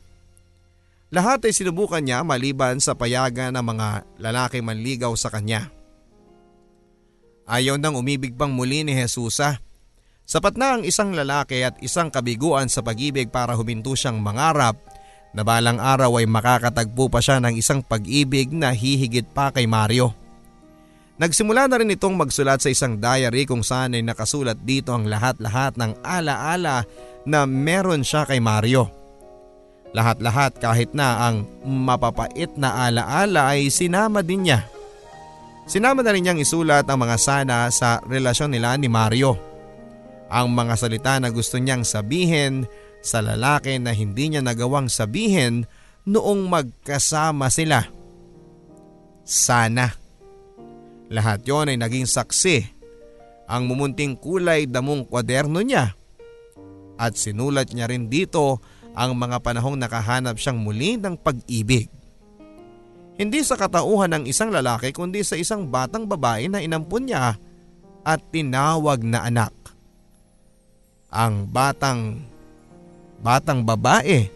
[1.10, 3.88] Lahat ay sinubukan niya maliban sa payagan ng mga
[4.22, 5.66] lalaki manligaw sa kanya.
[7.44, 9.60] Ayaw nang umibig pang muli ni Jesusa.
[10.24, 14.80] Sapat na ang isang lalaki at isang kabiguan sa pag-ibig para huminto siyang mangarap
[15.36, 20.16] na balang araw ay makakatagpo pa siya ng isang pag-ibig na hihigit pa kay Mario.
[21.14, 25.78] Nagsimula na rin itong magsulat sa isang diary kung saan ay nakasulat dito ang lahat-lahat
[25.78, 26.82] ng alaala
[27.28, 28.90] na meron siya kay Mario.
[29.94, 34.66] Lahat-lahat kahit na ang mapapait na alaala ay sinama din niya.
[35.64, 39.40] Sinama na rin niyang isulat ang mga sana sa relasyon nila ni Mario.
[40.28, 42.68] Ang mga salita na gusto niyang sabihin
[43.00, 45.64] sa lalaki na hindi niya nagawang sabihin
[46.04, 47.80] noong magkasama sila.
[49.24, 49.88] Sana.
[51.08, 52.60] Lahat yon ay naging saksi.
[53.48, 55.96] Ang mumunting kulay damong kwaderno niya.
[57.00, 58.60] At sinulat niya rin dito
[58.92, 61.88] ang mga panahong nakahanap siyang muli ng pag-ibig.
[63.14, 67.38] Hindi sa katauhan ng isang lalaki kundi sa isang batang babae na inampun niya
[68.02, 69.54] at tinawag na anak.
[71.14, 72.26] Ang batang
[73.22, 74.26] batang babae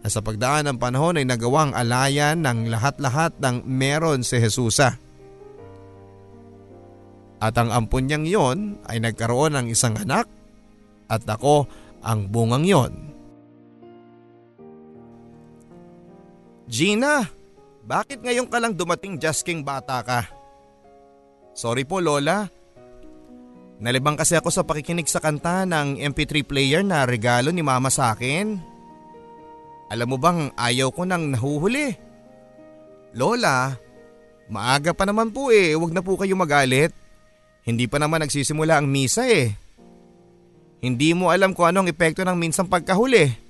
[0.00, 4.94] na sa pagdaan ng panahon ay nagawang alayan ng lahat-lahat ng meron si Jesusa.
[7.42, 10.30] At ang ampun niyang yon ay nagkaroon ng isang anak
[11.10, 11.66] at ako
[12.00, 12.92] ang bungang yon.
[16.64, 17.28] Gina,
[17.84, 20.20] bakit ngayon ka lang dumating jasking bata ka?
[21.54, 22.48] Sorry po Lola,
[23.84, 28.14] Nalibang kasi ako sa pakikinig sa kanta ng MP3 player na regalo ni mama sa
[28.14, 28.56] akin.
[29.90, 31.92] Alam mo bang ayaw ko nang nahuhuli?
[33.18, 33.74] Lola,
[34.48, 36.94] maaga pa naman po eh, huwag na po kayo magalit.
[37.66, 39.52] Hindi pa naman nagsisimula ang misa eh.
[40.84, 43.43] Hindi mo alam kung anong epekto ng minsang pagkahuli.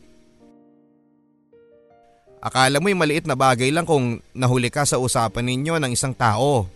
[2.44, 6.12] Akala mo yung maliit na bagay lang kung nahuli ka sa usapan ninyo ng isang
[6.12, 6.68] tao.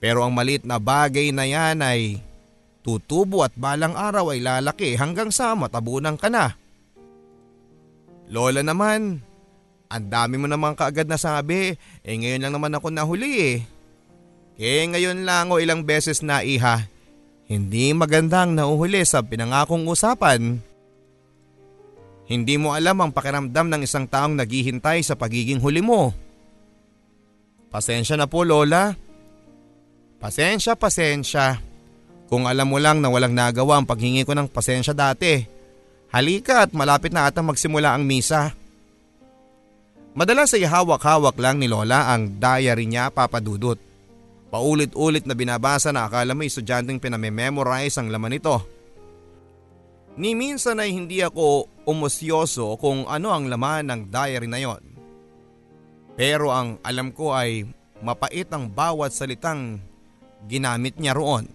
[0.00, 2.16] Pero ang maliit na bagay na yan ay
[2.80, 6.56] tutubo at balang araw ay lalaki hanggang sa matabunan ka na.
[8.32, 9.20] Lola naman,
[9.92, 13.56] ang dami mo naman kaagad na sabi, eh ngayon lang naman ako nahuli eh.
[14.56, 16.88] Eh ngayon lang o ilang beses na iha,
[17.52, 20.64] hindi magandang nahuhuli sa pinangakong usapan.
[22.32, 26.16] Hindi mo alam ang pakiramdam ng isang taong naghihintay sa pagiging huli mo.
[27.68, 28.96] Pasensya na po Lola.
[30.16, 31.60] Pasensya, pasensya.
[32.32, 35.44] Kung alam mo lang na walang nagawa ang paghingi ko ng pasensya dati.
[36.08, 38.56] Halika at malapit na atang magsimula ang misa.
[40.16, 43.76] Madalas ay hawak-hawak lang ni Lola ang diary niya papadudot.
[44.48, 48.71] Paulit-ulit na binabasa na akala mo estudyanteng pinamememorize ang laman nito.
[50.12, 54.82] Ni minsan ay hindi ako umusyoso kung ano ang laman ng diary na yon.
[56.12, 57.64] Pero ang alam ko ay
[58.04, 59.80] mapait ang bawat salitang
[60.44, 61.48] ginamit niya roon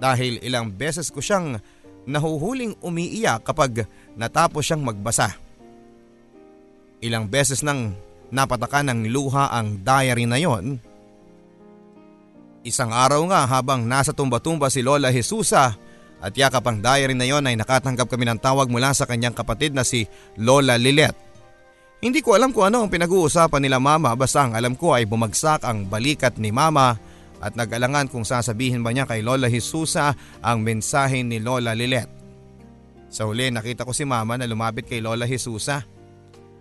[0.00, 1.60] dahil ilang beses ko siyang
[2.08, 3.84] nahuhuling umiiyak kapag
[4.16, 5.36] natapos siyang magbasa.
[7.04, 7.92] Ilang beses nang
[8.32, 10.80] napataka ng luha ang diary na yon.
[12.64, 15.76] Isang araw nga habang nasa tumba-tumba si Lola Jesusa
[16.20, 19.72] at yakap ang diary na yon ay nakatanggap kami ng tawag mula sa kanyang kapatid
[19.72, 20.04] na si
[20.36, 21.16] Lola Lilet.
[22.00, 25.64] Hindi ko alam kung ano ang pinag-uusapan nila mama basta ang alam ko ay bumagsak
[25.64, 26.96] ang balikat ni mama
[27.40, 30.12] at nag-alangan kung sasabihin ba niya kay Lola Jesusa
[30.44, 32.08] ang mensahe ni Lola Lilet.
[33.10, 35.80] Sa huli nakita ko si mama na lumapit kay Lola Jesusa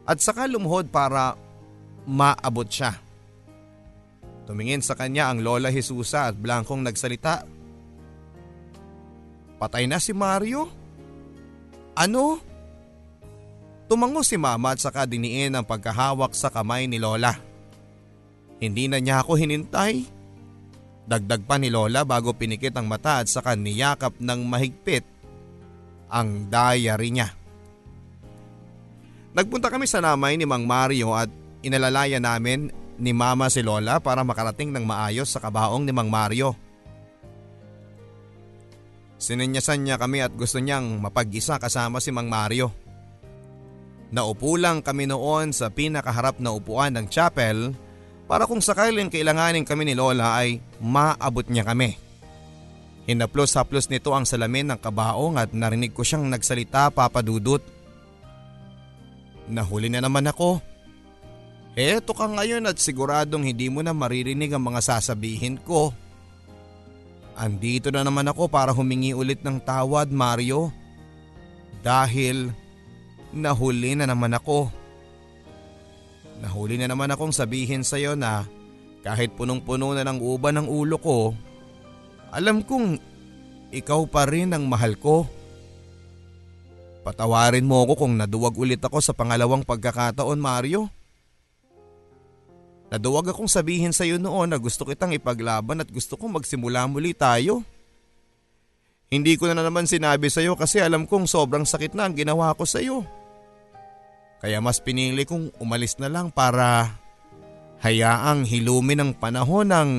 [0.07, 1.35] at saka lumuhod para
[2.07, 2.97] maabot siya.
[4.49, 7.58] Tumingin sa kanya ang Lola Jesusa at blankong nagsalita.
[9.59, 10.71] Patay na si Mario?
[11.93, 12.39] Ano?
[13.91, 17.35] Tumango si mama at saka diniin ang pagkahawak sa kamay ni Lola.
[18.63, 20.07] Hindi na niya ako hinintay.
[21.09, 25.03] Dagdag pa ni Lola bago pinikit ang mata at saka niyakap ng mahigpit
[26.07, 27.33] ang diary niya.
[29.35, 31.29] Nagpunta kami sa namay ni Mang Mario at
[31.65, 36.68] inalalaya namin ni Mama si Lola para makarating ng maayos sa kabaong ni Mang Mario.
[39.19, 42.71] Sininyasan niya kami at gusto niyang mapag-isa kasama si Mang Mario.
[44.15, 47.75] Naupo lang kami noon sa pinakaharap na upuan ng chapel
[48.25, 51.99] para kung sakaling kailanganin kami ni Lola ay maabot niya kami.
[53.11, 57.61] Hinaplos-haplos nito ang salamin ng kabaong at narinig ko siyang nagsalita papadudot.
[59.49, 60.61] Nahuli na naman ako.
[61.73, 65.89] Eto ka ngayon at siguradong hindi mo na maririnig ang mga sasabihin ko.
[67.39, 70.75] Andito na naman ako para humingi ulit ng tawad Mario.
[71.79, 72.51] Dahil
[73.29, 74.73] Nahuli na naman ako.
[76.41, 78.47] Nahuli na naman akong sabihin sa iyo na
[79.05, 81.37] kahit punong-puno na ng uban ng ulo ko,
[82.33, 82.97] alam kong
[83.69, 85.29] ikaw pa rin ang mahal ko.
[87.05, 90.89] Patawarin mo ako kung naduwag ulit ako sa pangalawang pagkakataon Mario.
[92.89, 97.13] Naduwag akong sabihin sa iyo noon na gusto kitang ipaglaban at gusto kong magsimula muli
[97.13, 97.61] tayo.
[99.09, 102.53] Hindi ko na naman sinabi sa iyo kasi alam kong sobrang sakit na ang ginawa
[102.57, 103.05] ko sa iyo.
[104.41, 106.97] Kaya mas pinili kong umalis na lang para
[107.85, 109.89] hayaang hilumin ng panahon ng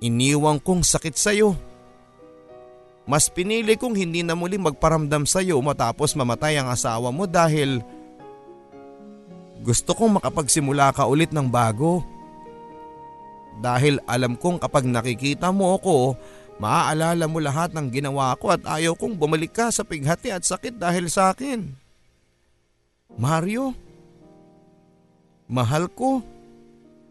[0.00, 1.56] iniwang kong sakit sa iyo.
[3.04, 7.84] Mas pinili kong hindi na muli magparamdam sa iyo matapos mamatay ang asawa mo dahil
[9.64, 12.04] gusto kong makapagsimula ka ulit ng bago.
[13.56, 16.16] Dahil alam kong kapag nakikita mo ako,
[16.60, 20.76] maaalala mo lahat ng ginawa ko at ayaw kong bumalik ka sa pighati at sakit
[20.76, 21.72] dahil sa akin.
[23.16, 23.72] Mario,
[25.48, 26.20] mahal ko.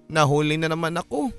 [0.05, 1.33] Nahuli na naman ako.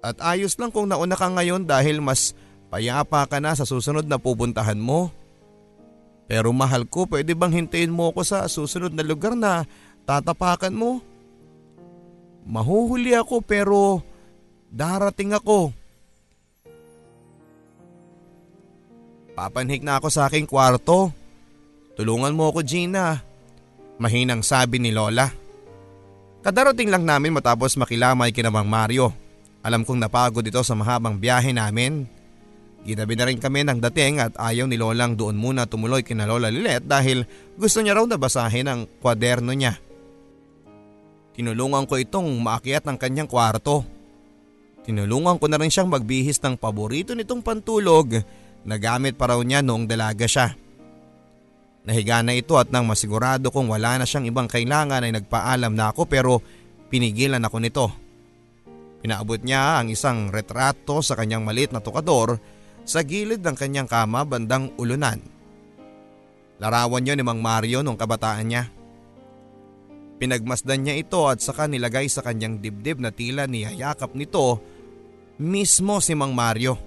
[0.00, 2.32] At ayos lang kung nauna ka ngayon dahil mas
[2.72, 5.12] payapa ka na sa susunod na pupuntahan mo.
[6.30, 9.66] Pero mahal ko, pwede bang hintayin mo ako sa susunod na lugar na
[10.08, 11.02] tatapakan mo?
[12.42, 14.02] Mahuhuli ako pero
[14.70, 15.70] darating ako.
[19.32, 21.08] Papanhik na ako sa aking kwarto.
[21.96, 23.20] Tulungan mo ako Gina.
[23.96, 25.30] Mahinang sabi ni Lola.
[26.42, 29.14] Kadarating lang namin matapos makilamay kinamang Mario.
[29.62, 32.04] Alam kong napagod ito sa mahabang biyahe namin.
[32.82, 36.50] Ginabi na rin kami ng dating at ayaw ni Lolang doon muna tumuloy kina Lola
[36.50, 37.22] Lilet dahil
[37.54, 39.78] gusto niya raw nabasahin ang kwaderno niya.
[41.32, 43.86] Tinulungan ko itong maakyat ng kanyang kwarto.
[44.82, 48.18] Tinulungan ko na rin siyang magbihis ng paborito nitong pantulog
[48.66, 50.50] na gamit pa raw niya noong dalaga siya.
[51.86, 55.94] Nahiga na ito at nang masigurado kong wala na siyang ibang kailangan ay nagpaalam na
[55.94, 56.42] ako pero
[56.90, 57.86] pinigilan ako nito.
[59.02, 62.38] Pinaabot niya ang isang retrato sa kanyang maliit na tukador
[62.82, 65.18] sa gilid ng kanyang kama bandang ulunan.
[66.62, 68.70] Larawan niyo ni Mang Mario nung kabataan niya.
[70.22, 74.62] Pinagmasdan niya ito at saka nilagay sa kanyang dibdib na tila niyayakap nito
[75.42, 76.78] mismo si Mang Mario.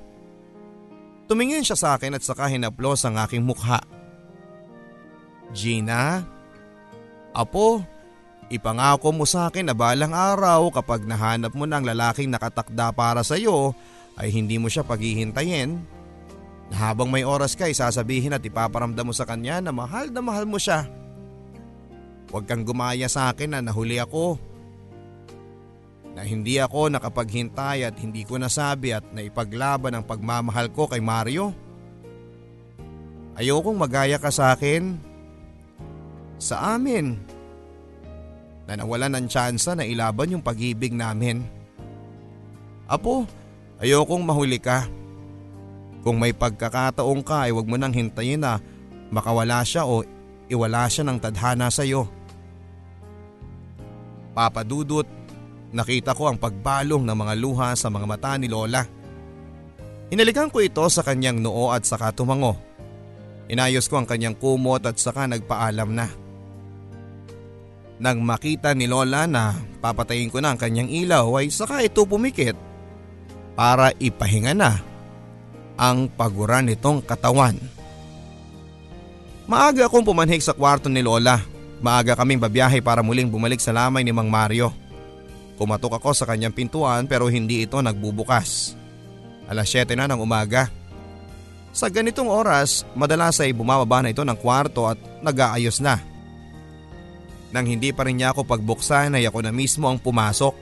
[1.28, 3.84] Tumingin siya sa akin at saka hinaplos ang aking mukha.
[5.52, 6.24] Gina?
[7.36, 7.84] Apo,
[8.48, 13.36] ipangako mo sa akin na balang araw kapag nahanap mo ng lalaking nakatakda para sa
[13.36, 13.76] iyo
[14.16, 15.80] ay hindi mo siya paghihintayin.
[16.74, 20.57] Habang may oras ka sasabihin at ipaparamdam mo sa kanya na mahal na mahal mo
[20.57, 20.89] siya.
[22.34, 24.41] Huwag kang gumaya sa akin na nahuli ako.
[26.16, 31.53] Na hindi ako nakapaghintay at hindi ko nasabi at naipaglaban ang pagmamahal ko kay Mario.
[33.36, 34.95] Ayokong magaya ka sa akin
[36.39, 37.20] sa amin
[38.66, 41.45] na nawalan ng tsansa na ilaban yung pag-ibig namin.
[42.89, 43.28] Apo,
[43.80, 44.88] ayokong mahuli ka.
[46.06, 48.62] Kung may pagkakataong ka ay huwag mo nang hintayin na
[49.10, 50.06] makawala siya o
[50.46, 52.06] iwala siya ng tadhana sa iyo.
[54.38, 55.08] Papadudot,
[55.74, 58.86] nakita ko ang pagbalong ng mga luha sa mga mata ni Lola.
[60.12, 62.54] Hinalikan ko ito sa kanyang noo at saka tumango.
[63.50, 66.06] Inayos ko ang kanyang kumot at saka nagpaalam na.
[67.98, 72.75] Nang makita ni Lola na papatayin ko na ang kanyang ilaw ay saka ito pumikit
[73.56, 74.84] para ipahinga na
[75.76, 77.56] ang paguran nitong katawan.
[79.45, 81.39] Maaga akong pumanhik sa kwarto ni Lola.
[81.84, 84.74] Maaga kaming babiyahe para muling bumalik sa lamay ni Mang Mario.
[85.56, 88.74] Kumatok ako sa kanyang pintuan pero hindi ito nagbubukas.
[89.45, 90.68] Alas 7 na ng umaga.
[91.76, 95.99] Sa ganitong oras, madalas ay bumababa na ito ng kwarto at nag-aayos na.
[97.51, 100.56] Nang hindi pa rin niya ako pagbuksan ay ako na mismo ang pumasok.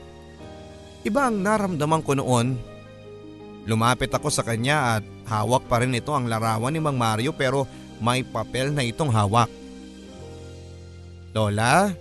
[1.08, 2.73] Iba ang naramdaman ko noon.
[3.64, 7.64] Lumapit ako sa kanya at hawak pa rin ito ang larawan ni Mang Mario pero
[8.04, 9.48] may papel na itong hawak.
[11.32, 11.96] Lola,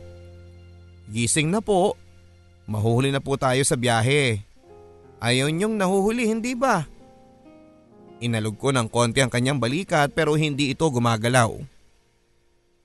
[1.09, 1.95] gising na po.
[2.67, 4.43] Mahuhuli na po tayo sa biyahe.
[5.23, 6.83] Ayaw niyong nahuhuli hindi ba?
[8.23, 11.59] Inalog ko ng konti ang kanyang balikat pero hindi ito gumagalaw.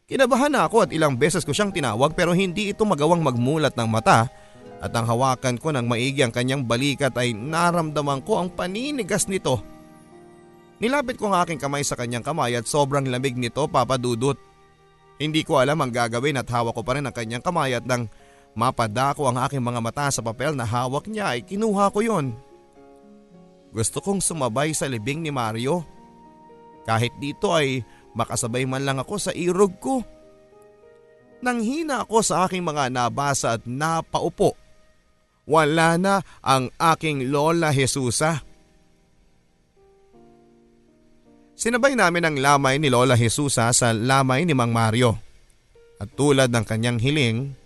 [0.07, 3.89] Kinabahan na ako at ilang beses ko siyang tinawag pero hindi ito magawang magmulat ng
[3.89, 4.29] mata
[4.77, 9.57] at ang hawakan ko ng maigi ang kanyang balikat ay naramdaman ko ang paninigas nito.
[10.77, 14.37] Nilapit ko ang aking kamay sa kanyang kamay at sobrang lamig nito papadudot.
[15.17, 18.05] Hindi ko alam ang gagawin at hawak ko pa rin ang kanyang kamay at nang
[18.53, 22.37] mapadako ang aking mga mata sa papel na hawak niya ay kinuha ko yon.
[23.73, 25.81] Gusto kong sumabay sa libing ni Mario.
[26.85, 27.81] Kahit dito ay
[28.13, 30.05] makasabay man lang ako sa irog ko.
[31.41, 34.66] Nanghina ako sa aking mga nabasa at napaupo.
[35.47, 38.43] Wala na ang aking Lola Jesusa.
[41.57, 45.17] Sinabay namin ang lamay ni Lola Jesusa sa lamay ni Mang Mario.
[45.97, 47.57] At tulad ng kanyang hiling,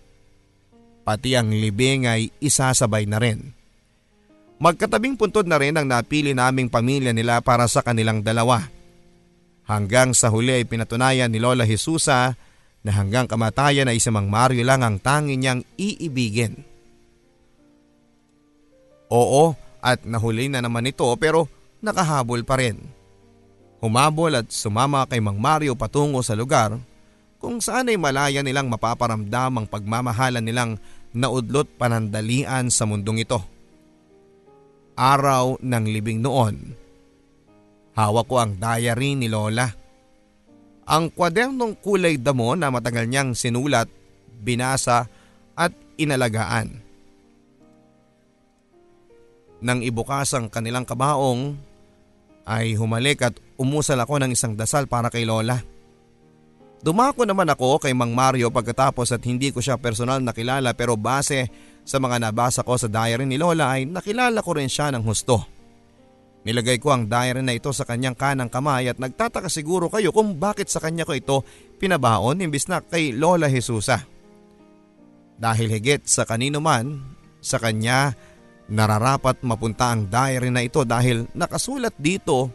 [1.04, 3.52] pati ang libing ay isasabay na rin.
[4.62, 8.62] Magkatabing puntod na rin ang napili naming pamilya nila para sa kanilang dalawa.
[9.68, 12.38] Hanggang sa huli ay pinatunayan ni Lola Jesusa
[12.86, 16.71] na hanggang kamatayan ay si Mang Mario lang ang tangi niyang iibigin.
[19.12, 19.54] Oo
[19.84, 21.52] at nahuli na naman ito pero
[21.84, 22.80] nakahabol pa rin.
[23.84, 26.80] Humabol at sumama kay Mang Mario patungo sa lugar
[27.42, 30.72] kung saan ay malaya nilang mapaparamdam ang pagmamahalan nilang
[31.12, 33.42] naudlot panandalian sa mundong ito
[35.02, 36.78] araw ng libing noon.
[37.98, 39.68] Hawak ko ang diary ni Lola.
[40.86, 43.90] Ang kwadernong kulay damo na matagal niyang sinulat,
[44.42, 45.10] binasa
[45.58, 46.78] at inalagaan.
[49.62, 51.72] Nang ibukas ang kanilang kabaong,
[52.46, 55.62] ay humalik at umusal ako ng isang dasal para kay Lola.
[56.82, 61.46] Dumako naman ako kay Mang Mario pagkatapos at hindi ko siya personal nakilala pero base
[61.86, 65.46] sa mga nabasa ko sa diary ni Lola ay nakilala ko rin siya ng husto.
[66.42, 70.42] Nilagay ko ang diary na ito sa kanyang kanang kamay at nagtataka siguro kayo kung
[70.42, 71.38] bakit sa kanya ko ito
[71.78, 74.02] pinabaon imbis na kay Lola Jesusa.
[75.38, 76.98] Dahil higit sa kanino man,
[77.46, 78.18] sa kanya
[78.72, 82.48] nararapat mapunta ang diary na ito dahil nakasulat dito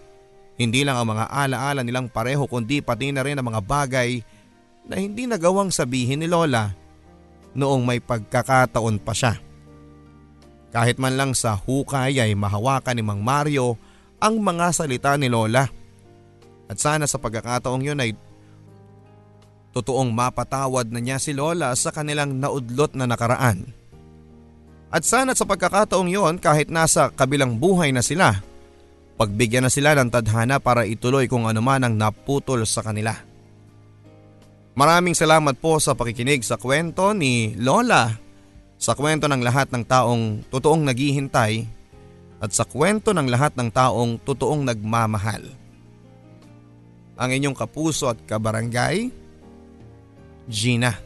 [0.57, 4.25] hindi lang ang mga alaala nilang pareho kundi pati na rin ang mga bagay
[4.89, 6.73] na hindi nagawang sabihin ni Lola
[7.53, 9.37] noong may pagkakataon pa siya.
[10.73, 13.77] Kahit man lang sa hukay ay mahawakan ni Mang Mario
[14.21, 15.69] ang mga salita ni Lola.
[16.67, 18.17] At sana sa pagkakataong yun ay
[19.77, 23.69] totoong mapatawad na niya si Lola sa kanilang naudlot na nakaraan.
[24.87, 28.39] At sana sa pagkakataong yon kahit nasa kabilang buhay na sila,
[29.18, 33.16] pagbigyan na sila ng tadhana para ituloy kung ano man ang naputol sa kanila.
[34.76, 38.12] Maraming salamat po sa pakikinig sa kwento ni Lola.
[38.76, 41.64] Sa kwento ng lahat ng taong totoong naghihintay
[42.45, 45.49] at sa kwento ng lahat ng taong totoong nagmamahal.
[47.16, 49.09] Ang inyong kapuso at kabarangay,
[50.45, 51.06] Gina.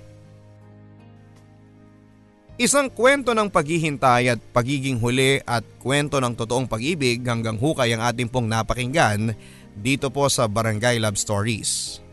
[2.60, 8.04] Isang kwento ng paghihintay at pagiging huli at kwento ng totoong pag-ibig hanggang hukay ang
[8.04, 9.32] ating pong napakinggan
[9.72, 12.04] dito po sa Barangay Love Stories.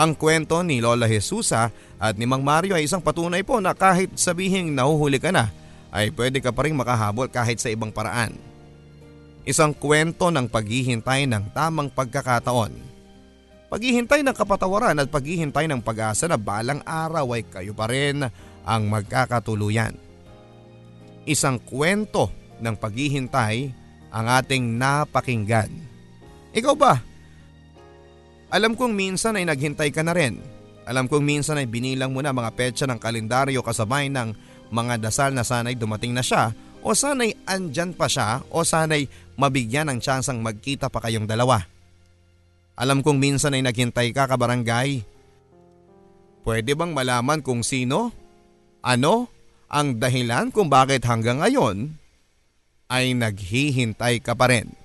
[0.00, 1.68] Ang kwento ni Lola Jesusa
[2.00, 5.52] at ni Mang Mario ay isang patunay po na kahit sabihing nahuhuli ka na
[5.92, 8.32] ay pwede ka pa rin makahabol kahit sa ibang paraan.
[9.44, 12.72] Isang kwento ng paghihintay ng tamang pagkakataon.
[13.68, 18.32] Paghihintay ng kapatawaran at paghihintay ng pag-asa na balang araw ay kayo pa rin
[18.70, 19.98] ang magkakatuluyan.
[21.26, 22.30] Isang kwento
[22.62, 23.74] ng paghihintay
[24.14, 25.70] ang ating napakinggan.
[26.54, 26.94] Ikaw ba?
[28.50, 30.38] Alam kong minsan ay naghintay ka na rin.
[30.86, 34.34] Alam kong minsan ay binilang mo na mga petsa ng kalendaryo kasabay ng
[34.70, 39.06] mga dasal na sana'y dumating na siya o sana'y andyan pa siya o sana'y
[39.38, 41.62] mabigyan ng tsansang magkita pa kayong dalawa.
[42.74, 45.04] Alam kong minsan ay naghintay ka kabarangay.
[46.40, 48.10] Pwede bang malaman kung sino?
[48.80, 49.28] Ano
[49.68, 52.00] ang dahilan kung bakit hanggang ngayon
[52.88, 54.79] ay naghihintay ka pa rin?